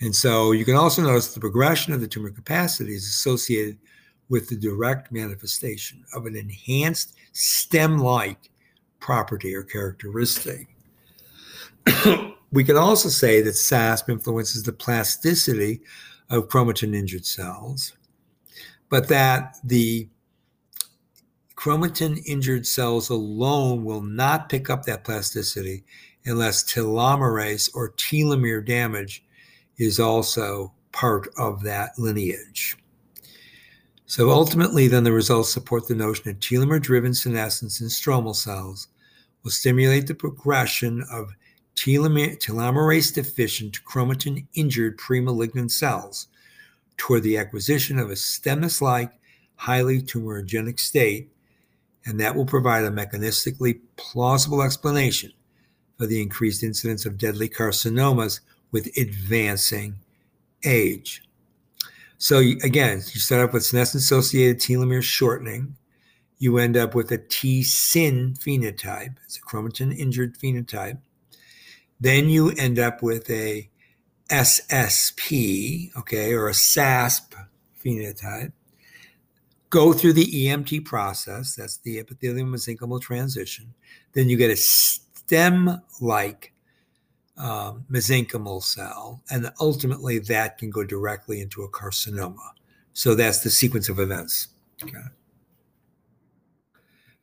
And 0.00 0.14
so 0.14 0.52
you 0.52 0.64
can 0.64 0.74
also 0.74 1.02
notice 1.02 1.32
the 1.32 1.40
progression 1.40 1.92
of 1.92 2.00
the 2.00 2.08
tumor 2.08 2.30
capacity 2.30 2.94
is 2.94 3.06
associated 3.06 3.78
with 4.28 4.48
the 4.48 4.56
direct 4.56 5.12
manifestation 5.12 6.04
of 6.14 6.26
an 6.26 6.36
enhanced 6.36 7.14
stem 7.32 7.98
like 7.98 8.50
property 8.98 9.54
or 9.54 9.62
characteristic. 9.62 10.68
we 12.52 12.64
can 12.64 12.76
also 12.76 13.08
say 13.08 13.40
that 13.42 13.54
SASP 13.54 14.08
influences 14.08 14.62
the 14.62 14.72
plasticity 14.72 15.80
of 16.32 16.48
chromatin 16.48 16.94
injured 16.96 17.26
cells, 17.26 17.92
but 18.88 19.06
that 19.08 19.56
the 19.62 20.08
chromatin 21.54 22.20
injured 22.26 22.66
cells 22.66 23.10
alone 23.10 23.84
will 23.84 24.00
not 24.00 24.48
pick 24.48 24.68
up 24.68 24.84
that 24.84 25.04
plasticity 25.04 25.84
unless 26.24 26.64
telomerase 26.64 27.70
or 27.74 27.92
telomere 27.92 28.64
damage 28.64 29.24
is 29.76 30.00
also 30.00 30.72
part 30.90 31.28
of 31.38 31.62
that 31.62 31.90
lineage. 31.98 32.76
So 34.06 34.30
ultimately, 34.30 34.88
then 34.88 35.04
the 35.04 35.12
results 35.12 35.52
support 35.52 35.86
the 35.86 35.94
notion 35.94 36.24
that 36.26 36.40
telomere 36.40 36.82
driven 36.82 37.14
senescence 37.14 37.80
in 37.80 37.86
stromal 37.88 38.34
cells 38.34 38.88
will 39.42 39.50
stimulate 39.50 40.06
the 40.06 40.14
progression 40.14 41.04
of 41.10 41.32
telomerase 41.82 43.12
deficient 43.12 43.84
chromatin 43.84 44.46
injured 44.54 44.98
premalignant 44.98 45.70
cells 45.70 46.28
toward 46.96 47.22
the 47.22 47.36
acquisition 47.36 47.98
of 47.98 48.10
a 48.10 48.14
stemness 48.14 48.80
like, 48.80 49.12
highly 49.56 50.00
tumorigenic 50.00 50.78
state, 50.78 51.30
and 52.04 52.20
that 52.20 52.34
will 52.34 52.46
provide 52.46 52.84
a 52.84 52.90
mechanistically 52.90 53.80
plausible 53.96 54.62
explanation 54.62 55.32
for 55.98 56.06
the 56.06 56.20
increased 56.20 56.62
incidence 56.62 57.06
of 57.06 57.18
deadly 57.18 57.48
carcinomas 57.48 58.40
with 58.70 58.96
advancing 58.96 59.96
age. 60.64 61.22
So, 62.18 62.38
again, 62.38 62.98
you 62.98 63.20
start 63.20 63.48
off 63.48 63.54
with 63.54 63.64
senescence 63.64 64.04
associated 64.04 64.58
telomere 64.58 65.02
shortening. 65.02 65.76
You 66.38 66.58
end 66.58 66.76
up 66.76 66.94
with 66.94 67.10
a 67.10 67.18
T 67.18 67.62
syn 67.62 68.34
phenotype, 68.34 69.16
it's 69.24 69.36
a 69.36 69.40
chromatin 69.40 69.96
injured 69.96 70.38
phenotype 70.38 70.98
then 72.02 72.28
you 72.28 72.50
end 72.50 72.78
up 72.80 73.00
with 73.00 73.30
a 73.30 73.70
SSP, 74.28 75.96
okay, 75.96 76.34
or 76.34 76.48
a 76.48 76.52
SASP 76.52 77.32
phenotype. 77.82 78.52
go 79.70 79.92
through 79.92 80.12
the 80.14 80.26
EMT 80.26 80.84
process. 80.84 81.54
That's 81.54 81.78
the 81.78 82.00
epithelium 82.00 82.52
mesenchymal 82.52 83.00
transition. 83.00 83.72
Then 84.14 84.28
you 84.28 84.36
get 84.36 84.50
a 84.50 84.56
stem-like 84.56 86.52
um, 87.38 87.84
mesenchymal 87.90 88.62
cell, 88.64 89.22
and 89.30 89.50
ultimately 89.60 90.18
that 90.18 90.58
can 90.58 90.70
go 90.70 90.82
directly 90.82 91.40
into 91.40 91.62
a 91.62 91.68
carcinoma. 91.68 92.50
So 92.94 93.14
that's 93.14 93.38
the 93.38 93.50
sequence 93.50 93.88
of 93.88 94.00
events. 94.00 94.48
Okay. 94.82 94.98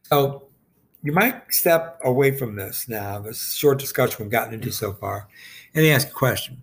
So 0.04 0.49
you 1.04 1.12
might 1.12 1.54
step 1.54 2.00
away 2.04 2.32
from 2.32 2.56
this 2.56 2.88
now, 2.90 3.20
this 3.20 3.54
short 3.54 3.80
discussion 3.80 4.18
we've 4.20 4.32
gotten 4.32 4.54
into 4.54 4.72
so 4.72 4.94
far, 4.94 5.28
and 5.74 5.86
ask 5.86 6.10
a 6.10 6.12
question. 6.12 6.62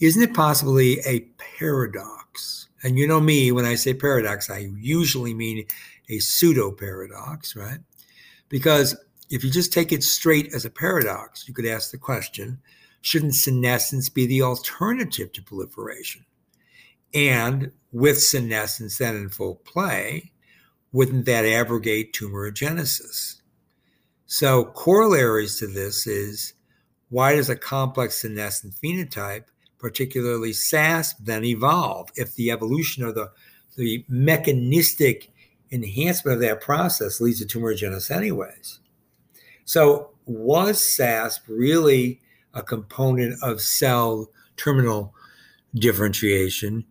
Isn't 0.00 0.22
it 0.22 0.34
possibly 0.34 1.00
a 1.06 1.20
paradox? 1.58 2.68
And 2.82 2.98
you 2.98 3.06
know 3.06 3.20
me, 3.20 3.52
when 3.52 3.64
I 3.64 3.74
say 3.74 3.94
paradox, 3.94 4.50
I 4.50 4.70
usually 4.78 5.34
mean 5.34 5.64
a 6.08 6.18
pseudo 6.18 6.72
paradox, 6.72 7.54
right? 7.54 7.78
Because 8.48 8.96
if 9.30 9.44
you 9.44 9.50
just 9.50 9.72
take 9.72 9.92
it 9.92 10.02
straight 10.02 10.52
as 10.52 10.64
a 10.64 10.70
paradox, 10.70 11.46
you 11.48 11.54
could 11.54 11.66
ask 11.66 11.90
the 11.90 11.98
question 11.98 12.58
shouldn't 13.04 13.34
senescence 13.34 14.08
be 14.08 14.26
the 14.26 14.42
alternative 14.42 15.32
to 15.32 15.42
proliferation? 15.42 16.24
And 17.14 17.72
with 17.90 18.22
senescence 18.22 18.98
then 18.98 19.16
in 19.16 19.28
full 19.28 19.56
play, 19.56 20.31
wouldn't 20.92 21.24
that 21.26 21.44
abrogate 21.44 22.12
tumorigenesis? 22.12 23.40
So, 24.26 24.64
corollaries 24.64 25.58
to 25.58 25.66
this 25.66 26.06
is 26.06 26.54
why 27.08 27.36
does 27.36 27.50
a 27.50 27.56
complex 27.56 28.22
senescent 28.22 28.74
phenotype, 28.82 29.44
particularly 29.78 30.52
SASP, 30.52 31.16
then 31.20 31.44
evolve 31.44 32.10
if 32.16 32.34
the 32.34 32.50
evolution 32.50 33.04
or 33.04 33.12
the, 33.12 33.30
the 33.76 34.04
mechanistic 34.08 35.30
enhancement 35.70 36.36
of 36.36 36.40
that 36.40 36.60
process 36.60 37.20
leads 37.20 37.44
to 37.44 37.58
tumorigenesis, 37.58 38.10
anyways? 38.10 38.80
So, 39.64 40.10
was 40.26 40.80
SASP 40.80 41.40
really 41.48 42.20
a 42.54 42.62
component 42.62 43.42
of 43.42 43.60
cell 43.60 44.30
terminal 44.56 45.14
differentiation 45.74 46.84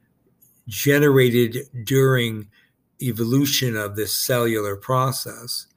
generated 0.67 1.57
during 1.83 2.47
evolution 3.01 3.75
of 3.75 3.95
this 3.95 4.13
cellular 4.13 4.75
process 4.75 5.67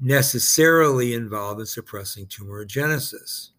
necessarily 0.00 1.14
involved 1.14 1.60
in 1.60 1.66
suppressing 1.66 2.26
tumorigenesis? 2.26 3.50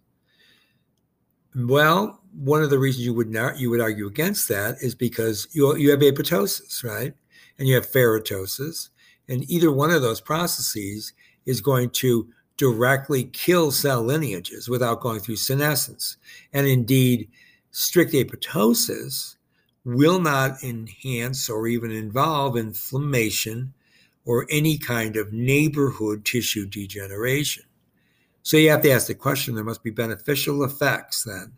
Well, 1.56 2.22
one 2.34 2.62
of 2.62 2.70
the 2.70 2.77
reasons 2.77 3.06
you 3.06 3.13
would 3.13 3.32
not 3.32 3.58
you 3.58 3.70
would 3.72 3.82
argue 3.82 4.06
against 4.06 4.48
that 4.50 4.77
is 4.82 4.94
because 4.94 5.48
you 5.54 5.75
you 5.75 5.89
have 5.89 6.01
apoptosis, 6.01 6.84
right? 6.84 7.13
And 7.58 7.68
you 7.68 7.74
have 7.74 7.89
ferroptosis, 7.89 8.89
and 9.27 9.50
either 9.50 9.72
one 9.72 9.89
of 9.89 10.04
those 10.04 10.22
processes 10.22 11.13
is 11.46 11.62
going 11.62 11.89
to 11.92 12.30
directly 12.58 13.25
kill 13.25 13.72
cell 13.72 14.04
lineages 14.04 14.70
without 14.70 15.00
going 15.00 15.20
through 15.20 15.38
senescence. 15.38 16.18
And 16.54 16.68
indeed, 16.68 17.30
strict 17.72 18.13
apoptosis 18.13 19.37
will 19.88 20.20
not 20.20 20.62
enhance 20.63 21.50
or 21.50 21.65
even 21.65 21.91
involve 21.91 22.58
inflammation 22.58 23.74
or 24.25 24.46
any 24.50 24.77
kind 24.77 25.15
of 25.15 25.32
neighborhood 25.32 26.25
tissue 26.25 26.65
degeneration. 26.65 27.63
So 28.44 28.58
you 28.58 28.70
have 28.70 28.82
to 28.82 28.91
ask 28.91 29.08
the 29.08 29.15
question 29.15 29.56
there 29.56 29.63
must 29.63 29.84
be 29.84 29.89
beneficial 29.89 30.65
effects 30.65 31.24
then 31.24 31.53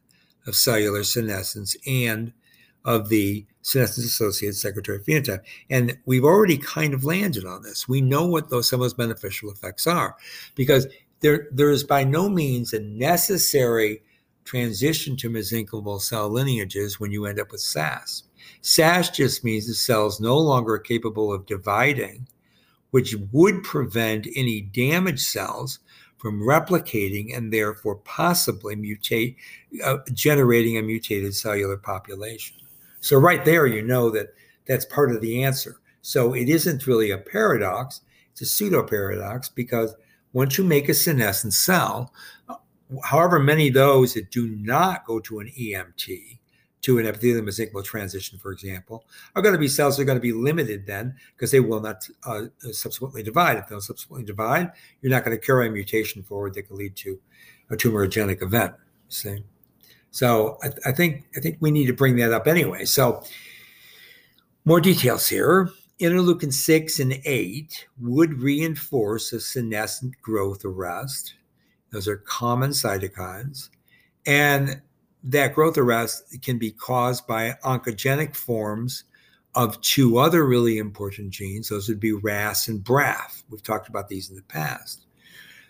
of 0.45 0.55
cellular 0.55 1.03
senescence 1.03 1.75
and 1.88 2.31
of 2.86 3.09
the 3.09 3.48
senescence 3.63 4.05
associated 4.05 4.55
secretory 4.55 5.00
phenotype. 5.00 5.41
And 5.71 5.98
we've 6.05 6.24
already 6.24 6.57
kind 6.57 6.93
of 6.93 7.03
landed 7.03 7.45
on 7.45 7.63
this. 7.63 7.89
We 7.89 8.00
know 8.00 8.27
what 8.27 8.51
those 8.51 8.69
some 8.69 8.79
of 8.79 8.83
those 8.83 8.93
beneficial 8.93 9.50
effects 9.50 9.88
are 9.88 10.15
because 10.53 10.87
there, 11.22 11.48
there 11.51 11.72
is 11.72 11.83
by 11.83 12.03
no 12.03 12.29
means 12.29 12.74
a 12.74 12.79
necessary 12.79 14.03
transition 14.50 15.16
to 15.16 15.29
mesenchymal 15.29 16.01
cell 16.01 16.27
lineages 16.27 17.00
when 17.00 17.12
you 17.12 17.27
end 17.27 17.40
up 17.40 17.51
with 17.51 17.62
SAS. 17.62 18.24
SAS 18.62 19.12
just 19.12 19.44
means 19.44 19.68
the 19.68 19.75
cell 19.75 20.07
is 20.07 20.20
no 20.20 20.40
longer 20.40 20.79
capable 20.79 21.31
of 21.31 21.46
dividing, 21.46 22.27
which 22.90 23.16
would 23.31 23.62
prevent 23.64 24.25
any 24.35 24.62
damaged 24.62 25.20
cells 25.20 25.77
from 26.18 26.42
replicating 26.42 27.38
and 27.38 27.53
therefore 27.53 27.98
possibly 27.98 28.75
mutate, 28.75 29.35
uh, 29.85 29.98
generating 30.14 30.79
a 30.79 30.81
mutated 30.81 31.35
cellular 31.35 31.77
population. 31.77 32.57
So, 33.01 33.18
right 33.18 33.46
there, 33.46 33.68
you 33.68 33.83
know 33.83 34.09
that 34.09 34.33
that's 34.66 34.85
part 34.85 35.12
of 35.12 35.22
the 35.22 35.44
answer. 35.44 35.79
So, 36.01 36.33
it 36.33 36.50
isn't 36.50 36.88
really 36.88 37.12
a 37.12 37.20
paradox, 37.20 38.01
it's 38.31 38.42
a 38.42 38.46
pseudo 38.48 38.81
paradox 38.81 39.48
because 39.48 39.96
once 40.33 40.57
you 40.57 40.64
make 40.64 40.90
a 40.90 40.96
senescent 40.96 41.53
cell, 41.53 42.12
however 43.04 43.40
many 43.40 43.68
of 43.68 43.74
those 43.74 44.14
that 44.14 44.32
do 44.32 44.48
not 44.48 45.06
go 45.06 45.20
to 45.20 45.40
an 45.40 45.52
EMT, 45.60 46.40
to 46.82 46.98
an 46.98 47.06
epithelial 47.06 47.44
mesenchymal 47.44 47.84
transition, 47.84 48.40
for 48.40 48.52
example, 48.52 49.04
are 49.36 49.42
going 49.42 49.54
to 49.54 49.60
be 49.60 49.68
cells 49.68 49.98
that 49.98 50.04
are 50.04 50.06
going 50.06 50.18
to 50.18 50.22
be 50.22 50.32
limited 50.32 50.86
then 50.86 51.14
because 51.36 51.52
they 51.52 51.60
will 51.60 51.82
not 51.82 52.08
uh, 52.25 52.46
subsequently 52.72 53.22
divide. 53.22 53.58
If 53.58 53.68
they'll 53.68 53.82
subsequently 53.82 54.25
divide, 54.25 54.72
you're 55.02 55.12
not 55.12 55.25
going 55.25 55.38
to 55.38 55.46
carry 55.46 55.68
a 55.68 55.72
mutation 55.72 56.24
forward 56.24 56.54
that 56.54 56.64
can 56.64 56.78
lead 56.78 56.96
to 56.98 57.20
a 57.70 57.75
tumorigenic 57.75 58.42
event. 58.42 58.74
See, 59.10 59.44
so 60.12 60.58
I, 60.64 60.90
I 60.90 60.92
think 60.92 61.25
I 61.36 61.42
think 61.42 61.58
we 61.60 61.72
need 61.72 61.88
to 61.88 61.94
bring 61.94 62.16
that 62.18 62.32
up 62.32 62.48
anyway. 62.48 62.86
So 62.86 63.24
more 64.66 64.80
details 64.80 65.28
here. 65.28 65.70
Interleukin 66.00 66.54
6 66.54 67.00
and 67.02 67.20
8 67.25 67.88
would 68.00 68.42
reinforce 68.42 69.34
a 69.34 69.40
senescent 69.42 70.14
growth 70.22 70.64
arrest 70.64 71.34
those 71.92 72.08
are 72.08 72.18
common 72.18 72.72
cytokines. 72.72 73.70
And 74.25 74.82
that 75.24 75.56
growth 75.56 75.78
arrest 75.78 76.42
can 76.42 76.58
be 76.58 76.72
caused 76.72 77.28
by 77.28 77.56
oncogenic 77.64 78.36
forms 78.36 79.04
of 79.56 79.80
two 79.82 80.18
other 80.18 80.46
really 80.46 80.78
important 80.78 81.32
genes. 81.32 81.70
Those 81.70 81.90
would 81.90 82.00
be 82.00 82.14
RAS 82.14 82.68
and 82.68 82.84
BRAF. 82.84 83.44
We've 83.50 83.64
talked 83.64 83.90
about 83.90 84.08
these 84.08 84.30
in 84.30 84.36
the 84.36 84.44
past. 84.44 85.06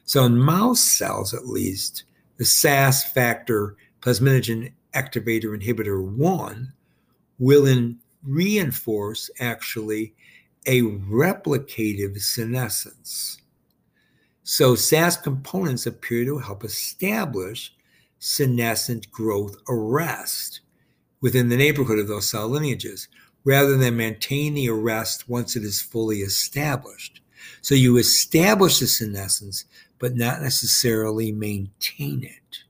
So, 0.03 0.25
in 0.25 0.37
mouse 0.37 0.81
cells, 0.81 1.33
at 1.33 1.47
least, 1.47 2.03
the 2.37 2.45
SAS 2.45 3.03
factor 3.11 3.75
plasminogen 4.01 4.71
activator 4.93 5.57
inhibitor 5.57 6.03
1 6.03 6.73
will 7.37 7.65
in, 7.65 7.99
reinforce 8.23 9.29
actually 9.39 10.13
a 10.65 10.81
replicative 10.81 12.19
senescence. 12.19 13.39
So 14.51 14.73
SAS 14.73 15.15
components 15.15 15.85
appear 15.85 16.25
to 16.25 16.39
help 16.39 16.63
establish 16.63 17.71
senescent 18.17 19.11
growth 19.11 19.55
arrest 19.69 20.61
within 21.21 21.49
the 21.49 21.55
neighborhood 21.55 21.99
of 21.99 22.07
those 22.07 22.31
cell 22.31 22.47
lineages 22.47 23.09
rather 23.43 23.77
than 23.77 23.95
maintain 23.95 24.55
the 24.55 24.67
arrest 24.67 25.29
once 25.29 25.55
it 25.55 25.61
is 25.61 25.83
fully 25.83 26.21
established. 26.21 27.21
So 27.61 27.75
you 27.75 27.97
establish 27.97 28.79
the 28.79 28.87
senescence, 28.87 29.65
but 29.99 30.15
not 30.15 30.41
necessarily 30.41 31.31
maintain 31.31 32.23
it. 32.23 32.63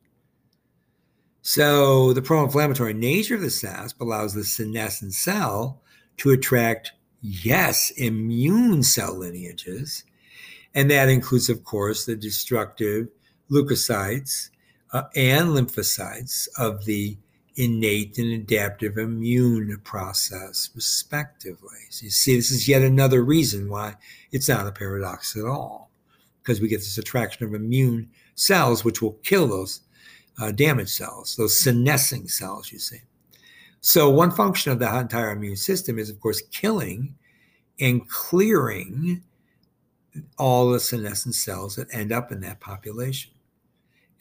So 1.43 2.11
the 2.11 2.21
pro-inflammatory 2.21 2.93
nature 2.93 3.35
of 3.35 3.41
the 3.41 3.47
SASP 3.47 4.01
allows 4.01 4.33
the 4.33 4.43
senescent 4.43 5.13
cell 5.13 5.81
to 6.17 6.31
attract, 6.31 6.91
yes, 7.21 7.89
immune 7.91 8.83
cell 8.83 9.17
lineages 9.17 10.03
and 10.75 10.89
that 10.91 11.09
includes, 11.09 11.49
of 11.49 11.63
course, 11.63 12.05
the 12.05 12.15
destructive 12.15 13.07
leukocytes 13.49 14.49
uh, 14.93 15.03
and 15.15 15.49
lymphocytes 15.49 16.47
of 16.57 16.85
the 16.85 17.17
innate 17.55 18.17
and 18.17 18.31
adaptive 18.31 18.97
immune 18.97 19.79
process, 19.83 20.69
respectively. 20.75 21.77
So 21.89 22.05
you 22.05 22.09
see, 22.09 22.35
this 22.35 22.51
is 22.51 22.67
yet 22.67 22.81
another 22.81 23.23
reason 23.23 23.69
why 23.69 23.95
it's 24.31 24.47
not 24.47 24.67
a 24.67 24.71
paradox 24.71 25.35
at 25.35 25.45
all, 25.45 25.91
because 26.41 26.61
we 26.61 26.67
get 26.67 26.77
this 26.77 26.97
attraction 26.97 27.45
of 27.45 27.53
immune 27.53 28.09
cells, 28.35 28.85
which 28.85 29.01
will 29.01 29.19
kill 29.23 29.47
those 29.47 29.81
uh, 30.39 30.51
damaged 30.51 30.91
cells, 30.91 31.35
those 31.35 31.59
senescing 31.59 32.29
cells, 32.29 32.71
you 32.71 32.79
see. 32.79 33.01
So, 33.81 34.09
one 34.09 34.31
function 34.31 34.71
of 34.71 34.79
the 34.79 34.97
entire 34.97 35.31
immune 35.31 35.55
system 35.55 35.99
is, 35.99 36.09
of 36.09 36.19
course, 36.19 36.41
killing 36.51 37.15
and 37.79 38.07
clearing 38.09 39.23
all 40.37 40.71
the 40.71 40.79
senescent 40.79 41.35
cells 41.35 41.75
that 41.75 41.93
end 41.93 42.11
up 42.11 42.31
in 42.31 42.41
that 42.41 42.59
population. 42.59 43.31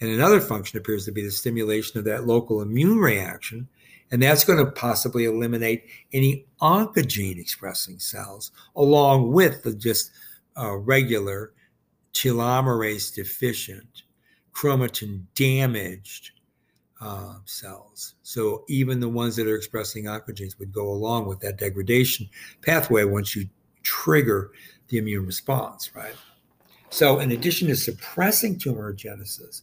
And 0.01 0.11
another 0.11 0.41
function 0.41 0.79
appears 0.79 1.05
to 1.07 1.13
be 1.13 1.23
the 1.23 1.31
stimulation 1.31 1.99
of 1.99 2.05
that 2.05 2.27
local 2.27 2.63
immune 2.63 2.99
reaction. 2.99 3.69
And 4.11 4.23
that's 4.23 4.45
going 4.45 4.65
to 4.65 4.71
possibly 4.71 5.25
eliminate 5.25 5.85
any 6.13 6.47
oncogene 6.63 7.39
expressing 7.39 7.99
cells, 7.99 8.53
along 8.77 9.33
with 9.33 9.63
the 9.65 9.75
just 9.75 10.13
uh, 10.57 10.77
regular 10.77 11.53
telomerase 12.15 13.15
deficient, 13.15 14.03
chromatin 14.53 15.25
damaged 15.35 16.33
uh, 17.01 17.35
cells. 17.45 18.15
So 18.23 18.65
even 18.69 18.99
the 18.99 19.09
ones 19.09 19.37
that 19.37 19.47
are 19.47 19.57
expressing 19.57 20.05
oncogenes 20.05 20.59
would 20.59 20.73
go 20.73 20.89
along 20.89 21.27
with 21.27 21.41
that 21.41 21.59
degradation 21.59 22.29
pathway 22.63 23.05
once 23.05 23.37
you 23.37 23.49
trigger 23.83 24.51
the 24.89 24.99
immune 24.99 25.27
response, 25.27 25.95
right? 25.95 26.15
So, 26.91 27.19
in 27.19 27.33
addition 27.33 27.69
to 27.69 27.77
suppressing 27.77 28.57
tumorigenesis 28.57 29.63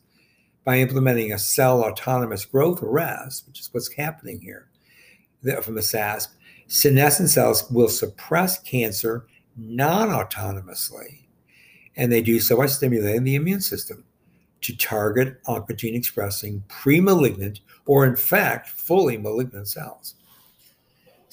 by 0.64 0.78
implementing 0.78 1.34
a 1.34 1.40
cell 1.40 1.84
autonomous 1.84 2.46
growth 2.46 2.84
arrest, 2.84 3.48
which 3.48 3.60
is 3.60 3.74
what's 3.74 3.94
happening 3.94 4.42
here 4.42 4.68
from 5.62 5.76
the 5.76 5.82
SASP, 5.82 6.30
senescent 6.68 7.30
cells 7.30 7.70
will 7.70 7.88
suppress 7.90 8.60
cancer 8.60 9.26
non 9.58 10.10
autonomously, 10.10 11.22
and 11.96 12.12
they 12.12 12.22
do 12.22 12.40
so 12.40 12.58
by 12.58 12.66
stimulating 12.66 13.24
the 13.24 13.36
immune 13.36 13.62
system 13.62 14.04
to 14.62 14.76
target 14.76 15.42
oncogene 15.44 15.96
expressing 15.96 16.64
pre 16.68 17.00
malignant 17.00 17.60
or, 17.86 18.06
in 18.06 18.16
fact, 18.16 18.70
fully 18.70 19.18
malignant 19.18 19.68
cells. 19.68 20.16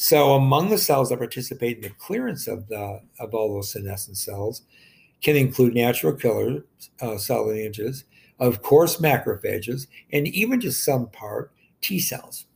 So, 0.03 0.33
among 0.33 0.71
the 0.71 0.79
cells 0.79 1.11
that 1.11 1.19
participate 1.19 1.77
in 1.77 1.83
the 1.85 1.91
clearance 1.91 2.49
of, 2.49 2.67
the, 2.67 3.03
of 3.21 3.35
all 3.35 3.55
those 3.55 3.71
senescent 3.71 4.17
cells 4.17 4.63
can 5.23 5.37
include 5.37 5.75
natural 5.75 6.13
killer 6.13 6.65
uh, 7.01 7.17
cell 7.19 7.47
lineages, 7.47 8.03
of 8.41 8.63
course, 8.63 8.97
macrophages, 8.97 9.87
and 10.13 10.27
even 10.27 10.61
to 10.63 10.73
some 10.73 11.09
part, 11.11 11.53
T 11.83 12.01
cells. 12.01 12.47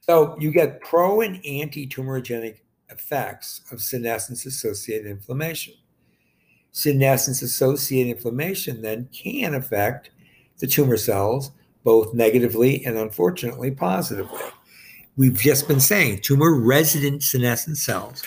So 0.00 0.36
you 0.38 0.50
get 0.50 0.82
pro 0.82 1.22
and 1.22 1.42
anti 1.46 1.86
tumorigenic 1.86 2.58
effects 2.90 3.62
of 3.70 3.80
senescence 3.80 4.44
associated 4.44 5.06
inflammation. 5.06 5.72
Senescence 6.72 7.40
associated 7.40 8.16
inflammation 8.16 8.82
then 8.82 9.08
can 9.14 9.54
affect 9.54 10.10
the 10.58 10.66
tumor 10.66 10.98
cells 10.98 11.52
both 11.84 12.14
negatively 12.14 12.84
and 12.84 12.96
unfortunately 12.96 13.70
positively. 13.70 14.40
We've 15.16 15.38
just 15.38 15.68
been 15.68 15.80
saying 15.80 16.20
tumor 16.20 16.54
resident 16.54 17.22
senescent 17.22 17.76
cells 17.78 18.22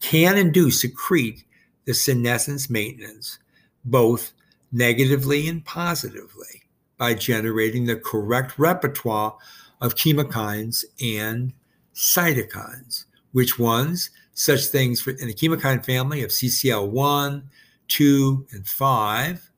can 0.00 0.36
and 0.36 0.52
do 0.52 0.70
secrete 0.70 1.44
the 1.84 1.94
senescence 1.94 2.70
maintenance 2.70 3.38
both 3.84 4.32
negatively 4.70 5.48
and 5.48 5.64
positively 5.64 6.62
by 6.98 7.14
generating 7.14 7.84
the 7.84 7.96
correct 7.96 8.58
repertoire 8.58 9.36
of 9.80 9.96
chemokines 9.96 10.84
and 11.02 11.52
cytokines. 11.94 13.04
Which 13.32 13.58
ones? 13.58 14.10
Such 14.34 14.66
things 14.66 15.00
for, 15.00 15.10
in 15.10 15.26
the 15.26 15.34
chemokine 15.34 15.84
family 15.84 16.22
of 16.22 16.30
CCL1, 16.30 17.42
2, 17.88 18.46
and 18.52 18.66
5, 18.66 19.50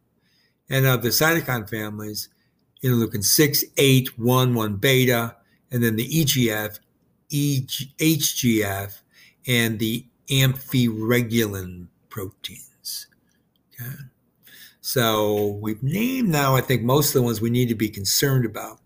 and 0.70 0.86
of 0.86 1.02
the 1.02 1.10
cytokine 1.10 1.68
families, 1.68 2.28
interleukin 2.84 3.24
6, 3.24 3.64
8, 3.76 4.18
1, 4.18 4.54
1 4.54 4.76
beta, 4.76 5.36
and 5.70 5.82
then 5.82 5.96
the 5.96 6.08
EGF, 6.08 6.78
EG, 7.32 7.96
HGF, 7.98 9.00
and 9.46 9.78
the 9.78 10.06
amphiregulin 10.28 11.86
proteins. 12.08 13.06
Okay. 13.80 13.90
So 14.80 15.58
we've 15.62 15.82
named 15.82 16.28
now, 16.28 16.54
I 16.54 16.60
think, 16.60 16.82
most 16.82 17.08
of 17.08 17.14
the 17.14 17.22
ones 17.22 17.40
we 17.40 17.50
need 17.50 17.70
to 17.70 17.74
be 17.74 17.88
concerned 17.88 18.44
about. 18.44 18.80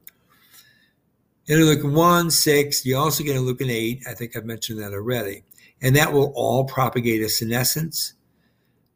Interleukin 1.48 1.92
1, 1.92 2.30
6, 2.30 2.86
you 2.86 2.96
also 2.96 3.24
get 3.24 3.36
interleukin 3.36 3.70
8. 3.70 4.02
I 4.08 4.14
think 4.14 4.36
I've 4.36 4.44
mentioned 4.44 4.80
that 4.80 4.92
already. 4.92 5.42
And 5.82 5.96
that 5.96 6.12
will 6.12 6.32
all 6.36 6.64
propagate 6.64 7.22
a 7.22 7.28
senescence 7.28 8.14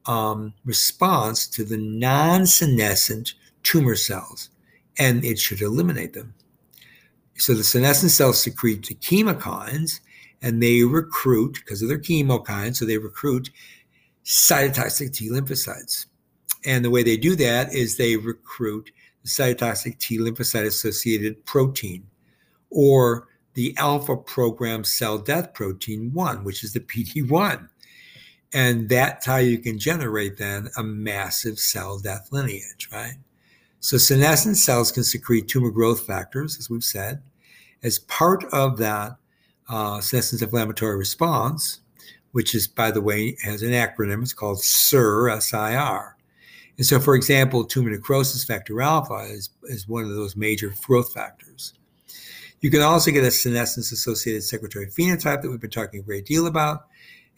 um, 0.07 0.55
response 0.65 1.47
to 1.49 1.65
the 1.65 1.77
non 1.77 2.47
senescent 2.47 3.35
tumor 3.63 3.97
cells, 3.97 4.51
and 4.99 5.25
it 5.25 5.39
should 5.39 5.63
eliminate 5.63 6.13
them. 6.13 6.35
So 7.37 7.55
the 7.55 7.65
senescent 7.65 8.13
cells 8.13 8.41
secrete 8.41 8.87
the 8.87 8.95
chemokines, 8.95 10.01
and 10.43 10.63
they 10.63 10.83
recruit, 10.83 11.55
because 11.55 11.83
of 11.83 11.89
their 11.89 11.99
chemokines, 11.99 12.77
so 12.77 12.85
they 12.85 12.99
recruit 12.99 13.51
cytotoxic 14.25 15.13
T 15.15 15.31
lymphocytes. 15.31 16.07
And 16.65 16.85
the 16.85 16.91
way 16.91 17.03
they 17.03 17.17
do 17.17 17.35
that 17.37 17.75
is 17.75 17.97
they 17.97 18.17
recruit 18.17 18.91
the 19.23 19.29
cytotoxic 19.29 19.99
T 19.99 20.19
lymphocyte 20.19 20.67
associated 20.67 21.45
protein 21.47 22.07
or 22.71 23.29
the 23.55 23.77
alpha 23.77 24.17
program 24.17 24.85
cell 24.85 25.19
death 25.19 25.53
protein 25.55 26.13
1, 26.13 26.45
which 26.45 26.65
is 26.65 26.73
the 26.73 26.81
PD1. 26.81 27.69
And 28.55 28.89
that's 28.89 29.27
how 29.27 29.37
you 29.37 29.59
can 29.59 29.79
generate 29.79 30.39
then 30.39 30.69
a 30.77 30.83
massive 30.83 31.59
cell 31.59 31.99
death 31.99 32.29
lineage, 32.31 32.89
right? 32.93 33.17
So 33.83 33.99
senescent 33.99 34.57
cells 34.57 34.93
can 34.93 35.03
secrete 35.03 35.49
tumor 35.49 35.73
growth 35.73 36.07
factors, 36.07 36.57
as 36.57 36.71
we've 36.71 36.85
said. 36.85 37.21
As 37.83 37.99
part 37.99 38.45
of 38.53 38.79
that 38.79 39.17
uh, 39.69 40.01
senescence 40.01 40.41
inflammatory 40.41 40.97
response, 40.97 41.81
which 42.31 42.55
is, 42.55 42.69
by 42.69 42.93
the 42.93 43.01
way, 43.01 43.37
has 43.43 43.61
an 43.61 43.73
acronym, 43.73 44.23
it's 44.23 44.33
called 44.33 44.63
SIR, 44.63 45.31
S-I-R. 45.31 46.17
And 46.77 46.87
so, 46.87 47.01
for 47.01 47.17
example, 47.17 47.65
tumor 47.65 47.91
necrosis 47.91 48.45
factor 48.45 48.81
alpha 48.81 49.27
is, 49.29 49.51
is 49.65 49.89
one 49.89 50.05
of 50.05 50.11
those 50.11 50.37
major 50.37 50.73
growth 50.87 51.13
factors. 51.13 51.75
You 52.61 52.71
can 52.71 52.83
also 52.83 53.11
get 53.11 53.25
a 53.25 53.33
senescence 53.33 53.91
associated 53.91 54.45
secretory 54.45 54.87
phenotype 54.87 55.43
that 55.43 55.51
we've 55.51 55.61
been 55.61 55.71
talking 55.71 55.99
a 55.99 56.05
great 56.05 56.25
deal 56.25 56.47
about. 56.47 56.87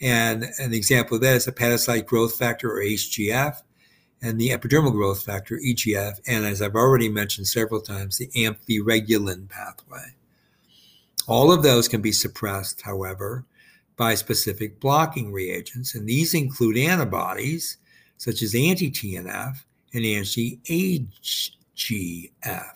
And 0.02 0.44
an 0.58 0.74
example 0.74 1.14
of 1.14 1.22
that 1.22 1.36
is 1.36 1.48
a 1.48 1.52
hepatocyte 1.52 2.04
growth 2.04 2.36
factor 2.36 2.70
or 2.70 2.82
HGF 2.82 3.62
and 4.22 4.40
the 4.40 4.50
epidermal 4.50 4.92
growth 4.92 5.22
factor, 5.22 5.56
EGF, 5.56 6.20
and 6.26 6.46
as 6.46 6.62
I've 6.62 6.74
already 6.74 7.08
mentioned 7.08 7.46
several 7.46 7.80
times, 7.80 8.18
the 8.18 8.28
amphiregulin 8.28 9.48
pathway. 9.48 10.14
All 11.26 11.52
of 11.52 11.62
those 11.62 11.88
can 11.88 12.02
be 12.02 12.12
suppressed, 12.12 12.82
however, 12.82 13.44
by 13.96 14.14
specific 14.14 14.80
blocking 14.80 15.32
reagents, 15.32 15.94
and 15.94 16.08
these 16.08 16.34
include 16.34 16.76
antibodies 16.76 17.78
such 18.16 18.42
as 18.42 18.54
anti 18.54 18.90
TNF 18.90 19.56
and 19.92 20.04
anti 20.04 20.60
HGF 20.64 22.74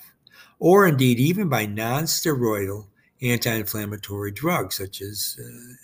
or 0.59 0.87
indeed 0.87 1.19
even 1.19 1.49
by 1.49 1.67
non-steroidal 1.67 2.87
anti-inflammatory 3.23 4.31
drugs 4.31 4.77
such 4.77 5.01
as 5.01 5.39
uh, 5.41 5.75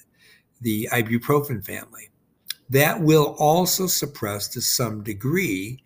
the 0.61 0.89
ibuprofen 0.93 1.65
family. 1.65 2.11
That 2.75 3.01
will 3.01 3.37
also 3.39 3.87
suppress 3.87 4.49
to 4.49 4.61
some 4.61 5.05
degree 5.05 5.79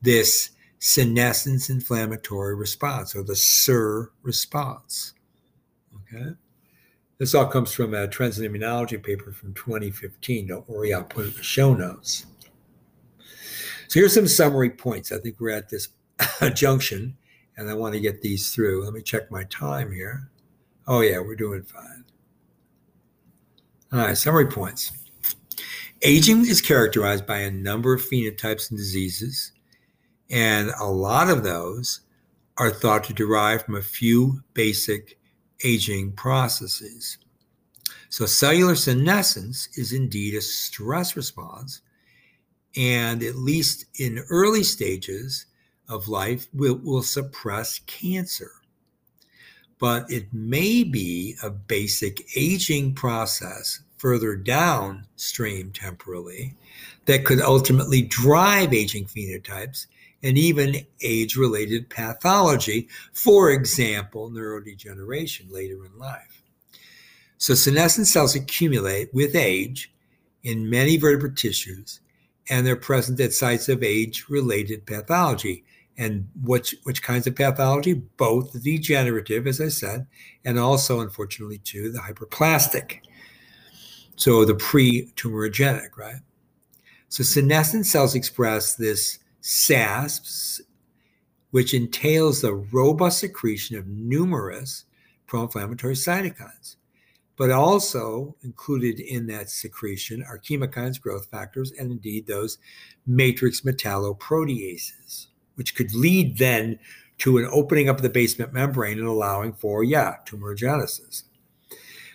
this 0.00 0.48
senescence 0.78 1.68
inflammatory 1.68 2.54
response 2.54 3.14
or 3.14 3.22
the 3.22 3.36
SIR 3.36 4.10
response. 4.22 5.12
Okay. 5.94 6.30
This 7.18 7.34
all 7.34 7.46
comes 7.46 7.74
from 7.74 7.92
a 7.92 8.08
Trends 8.08 8.38
in 8.38 8.50
Immunology 8.50 9.02
paper 9.02 9.32
from 9.32 9.52
2015. 9.52 10.46
Don't 10.46 10.66
worry, 10.66 10.94
I'll 10.94 11.04
put 11.04 11.26
it 11.26 11.32
in 11.32 11.34
the 11.34 11.42
show 11.42 11.74
notes. 11.74 12.24
So 13.88 14.00
here's 14.00 14.14
some 14.14 14.26
summary 14.26 14.70
points. 14.70 15.12
I 15.12 15.18
think 15.18 15.38
we're 15.40 15.50
at 15.50 15.68
this 15.68 15.88
junction 16.54 17.18
and 17.58 17.68
I 17.68 17.74
want 17.74 17.92
to 17.92 18.00
get 18.00 18.22
these 18.22 18.54
through. 18.54 18.82
Let 18.82 18.94
me 18.94 19.02
check 19.02 19.30
my 19.30 19.44
time 19.44 19.92
here. 19.92 20.30
Oh, 20.86 21.02
yeah, 21.02 21.18
we're 21.18 21.36
doing 21.36 21.64
fine. 21.64 22.06
All 23.92 23.98
right, 23.98 24.16
summary 24.16 24.46
points. 24.46 24.92
Aging 26.02 26.46
is 26.46 26.62
characterized 26.62 27.26
by 27.26 27.40
a 27.40 27.50
number 27.50 27.92
of 27.92 28.00
phenotypes 28.00 28.70
and 28.70 28.78
diseases, 28.78 29.52
and 30.30 30.70
a 30.80 30.86
lot 30.86 31.28
of 31.28 31.42
those 31.42 32.00
are 32.56 32.70
thought 32.70 33.04
to 33.04 33.12
derive 33.12 33.64
from 33.64 33.76
a 33.76 33.82
few 33.82 34.42
basic 34.54 35.18
aging 35.62 36.12
processes. 36.12 37.18
So, 38.08 38.24
cellular 38.24 38.76
senescence 38.76 39.68
is 39.76 39.92
indeed 39.92 40.34
a 40.34 40.40
stress 40.40 41.16
response, 41.16 41.82
and 42.74 43.22
at 43.22 43.36
least 43.36 43.84
in 44.00 44.24
early 44.30 44.62
stages, 44.62 45.44
of 45.86 46.08
life 46.08 46.48
will, 46.54 46.76
will 46.82 47.02
suppress 47.02 47.80
cancer. 47.80 48.52
But 49.78 50.10
it 50.10 50.32
may 50.32 50.82
be 50.82 51.36
a 51.42 51.50
basic 51.50 52.24
aging 52.36 52.94
process 52.94 53.80
further 54.00 54.34
downstream 54.34 55.70
temporally 55.72 56.54
that 57.04 57.26
could 57.26 57.38
ultimately 57.38 58.00
drive 58.00 58.72
aging 58.72 59.04
phenotypes 59.04 59.86
and 60.22 60.38
even 60.38 60.86
age 61.02 61.36
related 61.36 61.90
pathology, 61.90 62.88
for 63.12 63.50
example, 63.50 64.30
neurodegeneration 64.30 65.52
later 65.52 65.84
in 65.84 65.98
life. 65.98 66.42
So, 67.36 67.54
senescent 67.54 68.06
cells 68.06 68.34
accumulate 68.34 69.12
with 69.12 69.36
age 69.36 69.92
in 70.42 70.70
many 70.70 70.96
vertebrate 70.96 71.36
tissues, 71.36 72.00
and 72.48 72.66
they're 72.66 72.76
present 72.76 73.20
at 73.20 73.34
sites 73.34 73.68
of 73.68 73.82
age 73.82 74.26
related 74.30 74.86
pathology, 74.86 75.64
and 75.98 76.26
which 76.42 76.74
which 76.84 77.02
kinds 77.02 77.26
of 77.26 77.36
pathology? 77.36 77.92
Both 77.92 78.52
the 78.52 78.60
degenerative 78.60 79.46
as 79.46 79.60
i 79.60 79.68
said 79.68 80.06
and 80.44 80.58
also 80.58 81.00
unfortunately 81.00 81.58
too 81.58 81.90
the 81.92 81.98
hyperplastic 81.98 83.00
so 84.20 84.44
the 84.44 84.54
pre-tumorigenic 84.54 85.96
right 85.96 86.20
so 87.08 87.22
senescent 87.22 87.86
cells 87.86 88.14
express 88.14 88.74
this 88.74 89.18
sasps 89.42 90.60
which 91.50 91.74
entails 91.74 92.40
the 92.40 92.54
robust 92.54 93.18
secretion 93.18 93.76
of 93.76 93.86
numerous 93.86 94.84
pro 95.26 95.42
inflammatory 95.42 95.94
cytokines. 95.94 96.76
But 97.36 97.50
also 97.50 98.36
included 98.42 99.00
in 99.00 99.26
that 99.28 99.48
secretion 99.48 100.22
are 100.22 100.38
chemokines, 100.38 101.00
growth 101.00 101.26
factors, 101.30 101.72
and 101.72 101.90
indeed 101.90 102.26
those 102.26 102.58
matrix 103.06 103.62
metalloproteases, 103.62 105.28
which 105.54 105.74
could 105.74 105.94
lead 105.94 106.36
then 106.36 106.78
to 107.18 107.38
an 107.38 107.48
opening 107.50 107.88
up 107.88 107.96
of 107.96 108.02
the 108.02 108.10
basement 108.10 108.52
membrane 108.52 108.98
and 108.98 109.08
allowing 109.08 109.54
for, 109.54 109.82
yeah, 109.82 110.16
tumorigenesis. 110.26 111.22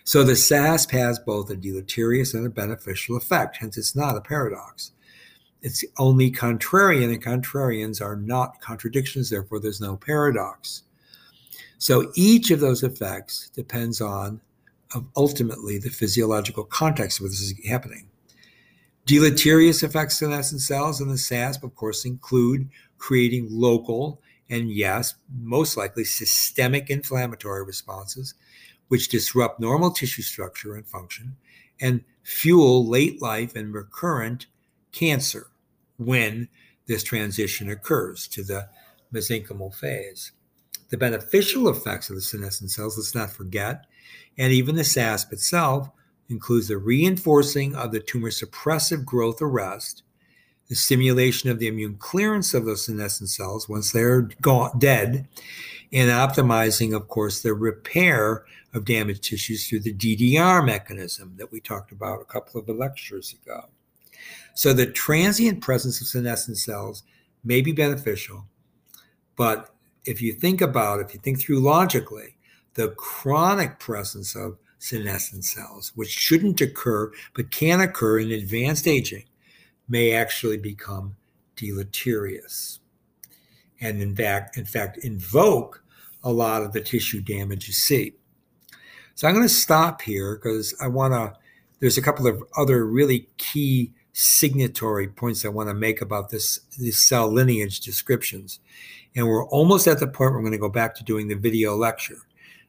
So 0.06 0.24
the 0.24 0.34
SASP 0.34 0.92
has 0.92 1.18
both 1.18 1.50
a 1.50 1.56
deleterious 1.56 2.36
and 2.36 2.46
a 2.46 2.50
beneficial 2.50 3.18
effect, 3.18 3.58
hence, 3.58 3.76
it's 3.76 3.96
not 3.96 4.16
a 4.16 4.22
paradox. 4.22 4.92
It's 5.64 5.84
only 5.98 6.32
contrarian, 6.32 7.12
and 7.12 7.24
contrarians 7.24 8.02
are 8.02 8.16
not 8.16 8.62
contradictions, 8.62 9.32
therefore, 9.32 9.60
there's 9.60 9.82
no 9.82 9.98
paradox. 9.98 10.84
So 11.80 12.12
each 12.16 12.52
of 12.52 12.60
those 12.60 12.84
effects 12.84 13.50
depends 13.50 14.00
on 14.00 14.42
ultimately 15.16 15.80
the 15.80 15.90
physiological 15.90 16.66
context 16.66 17.20
where 17.20 17.30
this 17.30 17.42
is 17.42 17.68
happening. 17.68 18.08
Deleterious 19.08 19.82
effects 19.82 20.22
in 20.22 20.30
senescent 20.30 20.62
cells 20.62 21.02
and 21.02 21.10
the 21.10 21.16
SASP, 21.16 21.64
of 21.64 21.76
course, 21.76 22.06
include 22.06 22.70
creating 23.00 23.48
local 23.50 24.22
and, 24.52 24.72
yes, 24.72 25.16
most 25.42 25.78
likely 25.78 26.04
systemic 26.04 26.92
inflammatory 26.92 27.64
responses, 27.66 28.36
which 28.88 29.10
disrupt 29.10 29.60
normal 29.60 29.92
tissue 29.92 30.22
structure 30.22 30.76
and 30.76 30.88
function 30.88 31.36
and 31.82 32.04
fuel 32.24 32.88
late 32.88 33.22
life 33.22 33.56
and 33.56 33.74
recurrent 33.74 34.48
cancer 34.92 35.48
when 35.98 36.48
this 36.88 37.04
transition 37.04 37.70
occurs 37.70 38.28
to 38.28 38.44
the 38.44 38.68
mesenchymal 39.14 39.74
phase. 39.74 40.32
The 40.90 40.98
beneficial 40.98 41.68
effects 41.70 42.10
of 42.10 42.16
the 42.16 42.22
senescent 42.22 42.72
cells, 42.72 42.98
let's 42.98 43.16
not 43.16 43.32
forget, 43.32 43.86
and 44.38 44.54
even 44.54 44.76
the 44.76 44.84
SASP 44.84 45.34
itself, 45.34 45.90
includes 46.30 46.68
the 46.68 46.78
reinforcing 46.78 47.76
of 47.76 47.92
the 47.92 48.00
tumor 48.00 48.30
suppressive 48.30 49.06
growth 49.06 49.42
arrest, 49.42 50.04
the 50.68 50.76
stimulation 50.76 51.50
of 51.50 51.60
the 51.60 51.68
immune 51.68 51.96
clearance 51.98 52.54
of 52.54 52.66
those 52.66 52.86
senescent 52.86 53.30
cells 53.30 53.70
once 53.70 53.92
they're 53.92 54.24
gone, 54.42 54.78
dead, 54.80 55.28
and 55.92 56.10
optimizing, 56.10 56.96
of 56.96 57.08
course, 57.08 57.42
the 57.42 57.54
repair 57.54 58.46
of 58.74 58.86
damaged 58.86 59.24
tissues 59.24 59.68
through 59.68 59.80
the 59.80 59.94
DDR 59.94 60.66
mechanism 60.66 61.36
that 61.38 61.52
we 61.52 61.60
talked 61.60 61.92
about 61.92 62.22
a 62.22 62.26
couple 62.26 62.60
of 62.60 62.68
lectures 62.68 63.36
ago. 63.42 63.66
So 64.54 64.74
the 64.74 64.88
transient 64.88 65.62
presence 65.62 66.02
of 66.02 66.08
senescent 66.08 66.58
cells 66.58 67.04
may 67.44 67.62
be 67.62 67.72
beneficial, 67.72 68.46
but 69.36 69.74
if 70.06 70.22
you 70.22 70.34
think 70.34 70.62
about, 70.62 71.00
if 71.00 71.14
you 71.14 71.20
think 71.20 71.40
through 71.40 71.60
logically, 71.60 72.38
the 72.74 72.90
chronic 72.90 73.80
presence 73.80 74.36
of 74.36 74.58
senescent 74.80 75.46
cells, 75.46 75.92
which 75.96 76.10
shouldn't 76.10 76.62
occur 76.62 77.12
but 77.34 77.52
can 77.52 77.82
occur 77.82 78.20
in 78.20 78.32
advanced 78.32 78.88
aging, 78.88 79.26
may 79.88 80.12
actually 80.12 80.58
become 80.58 81.16
deleterious 81.56 82.80
and 83.82 84.02
in 84.02 84.16
fact, 84.16 84.58
in 84.58 84.66
fact 84.66 84.98
invoke 84.98 85.84
a 86.24 86.32
lot 86.32 86.64
of 86.64 86.74
the 86.74 86.82
tissue 86.82 87.22
damage 87.22 87.68
you 87.68 87.74
see. 87.74 88.14
So 89.14 89.28
I'm 89.28 89.34
going 89.34 89.48
to 89.48 89.54
stop 89.54 90.02
here 90.02 90.36
because 90.36 90.76
I 90.82 90.88
want 90.88 91.14
to, 91.14 91.34
there's 91.80 91.98
a 91.98 92.02
couple 92.02 92.28
of 92.28 92.44
other 92.58 92.86
really 92.86 93.28
key 93.38 93.92
signatory 94.14 95.08
points 95.08 95.46
I 95.46 95.50
want 95.50 95.70
to 95.70 95.74
make 95.74 96.02
about 96.02 96.30
this, 96.30 96.62
these 96.78 97.06
cell 97.06 97.32
lineage 97.32 97.80
descriptions. 97.82 98.60
And 99.16 99.28
we're 99.28 99.46
almost 99.46 99.88
at 99.88 100.00
the 100.00 100.08
point 100.08 100.32
where 100.32 100.40
I'm 100.40 100.44
going 100.44 100.52
to 100.52 100.58
go 100.58 100.70
back 100.70 100.96
to 100.96 101.04
doing 101.04 101.28
the 101.28 101.36
video 101.36 101.76
lecture. 101.76 102.18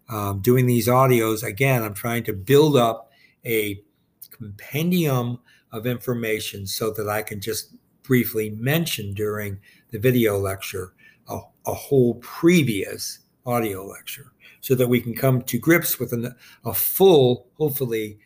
Um, 0.09 0.39
doing 0.39 0.67
these 0.67 0.87
audios, 0.87 1.43
again, 1.43 1.83
I'm 1.83 1.95
trying 1.95 2.23
to 2.25 2.33
build 2.33 2.77
up 2.77 3.11
a 3.45 3.83
compendium 4.31 5.41
of 5.73 5.87
information 5.87 6.67
so 6.67 6.91
that 6.93 7.09
I 7.09 7.23
can 7.23 7.41
just 7.41 7.75
briefly 8.03 8.51
mention 8.51 9.15
during 9.15 9.59
the 9.91 9.99
video 9.99 10.39
lecture 10.39 10.95
a, 11.29 11.41
a 11.67 11.75
whole 11.75 12.15
previous 12.15 13.21
audio 13.45 13.85
lecture 13.85 14.33
so 14.61 14.75
that 14.75 14.89
we 14.89 15.01
can 15.01 15.15
come 15.15 15.43
to 15.43 15.59
grips 15.59 15.99
with 15.99 16.13
an, 16.13 16.35
a 16.65 16.75
full, 16.75 17.47
hopefully, 17.59 18.19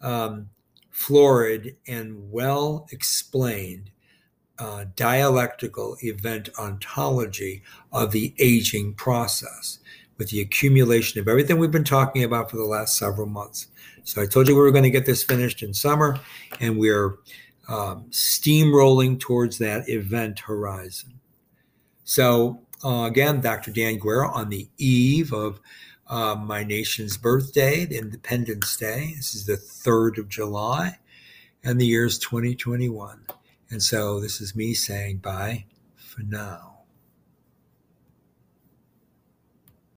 um, 0.00 0.48
florid 0.90 1.76
and 1.86 2.30
well 2.30 2.86
explained 2.90 3.90
uh, 4.58 4.86
dialectical 4.94 5.96
event 6.02 6.48
ontology 6.58 7.62
of 7.92 8.12
the 8.12 8.34
aging 8.38 8.94
process 8.94 9.78
with 10.16 10.30
the 10.30 10.40
accumulation 10.40 11.20
of 11.20 11.28
everything 11.28 11.58
we've 11.58 11.70
been 11.70 11.84
talking 11.84 12.24
about 12.24 12.50
for 12.50 12.56
the 12.56 12.64
last 12.64 12.96
several 12.96 13.26
months. 13.26 13.66
So 14.06 14.22
I 14.22 14.26
told 14.26 14.46
you 14.46 14.54
we 14.54 14.60
were 14.60 14.70
going 14.70 14.84
to 14.84 14.90
get 14.90 15.04
this 15.04 15.24
finished 15.24 15.64
in 15.64 15.74
summer, 15.74 16.20
and 16.60 16.78
we're 16.78 17.18
um, 17.68 18.04
steamrolling 18.10 19.18
towards 19.18 19.58
that 19.58 19.88
event 19.88 20.38
horizon. 20.38 21.18
So 22.04 22.60
uh, 22.84 23.02
again, 23.02 23.40
Dr. 23.40 23.72
Dan 23.72 23.98
Guerra 23.98 24.30
on 24.30 24.48
the 24.48 24.68
eve 24.78 25.32
of 25.32 25.58
uh, 26.06 26.36
my 26.36 26.62
nation's 26.62 27.16
birthday, 27.16 27.84
Independence 27.84 28.76
Day. 28.76 29.14
This 29.16 29.34
is 29.34 29.44
the 29.44 29.56
3rd 29.56 30.18
of 30.18 30.28
July, 30.28 30.98
and 31.64 31.80
the 31.80 31.86
year 31.86 32.06
is 32.06 32.16
2021. 32.20 33.26
And 33.70 33.82
so 33.82 34.20
this 34.20 34.40
is 34.40 34.54
me 34.54 34.72
saying 34.72 35.16
bye 35.16 35.64
for 35.96 36.22
now. 36.22 36.75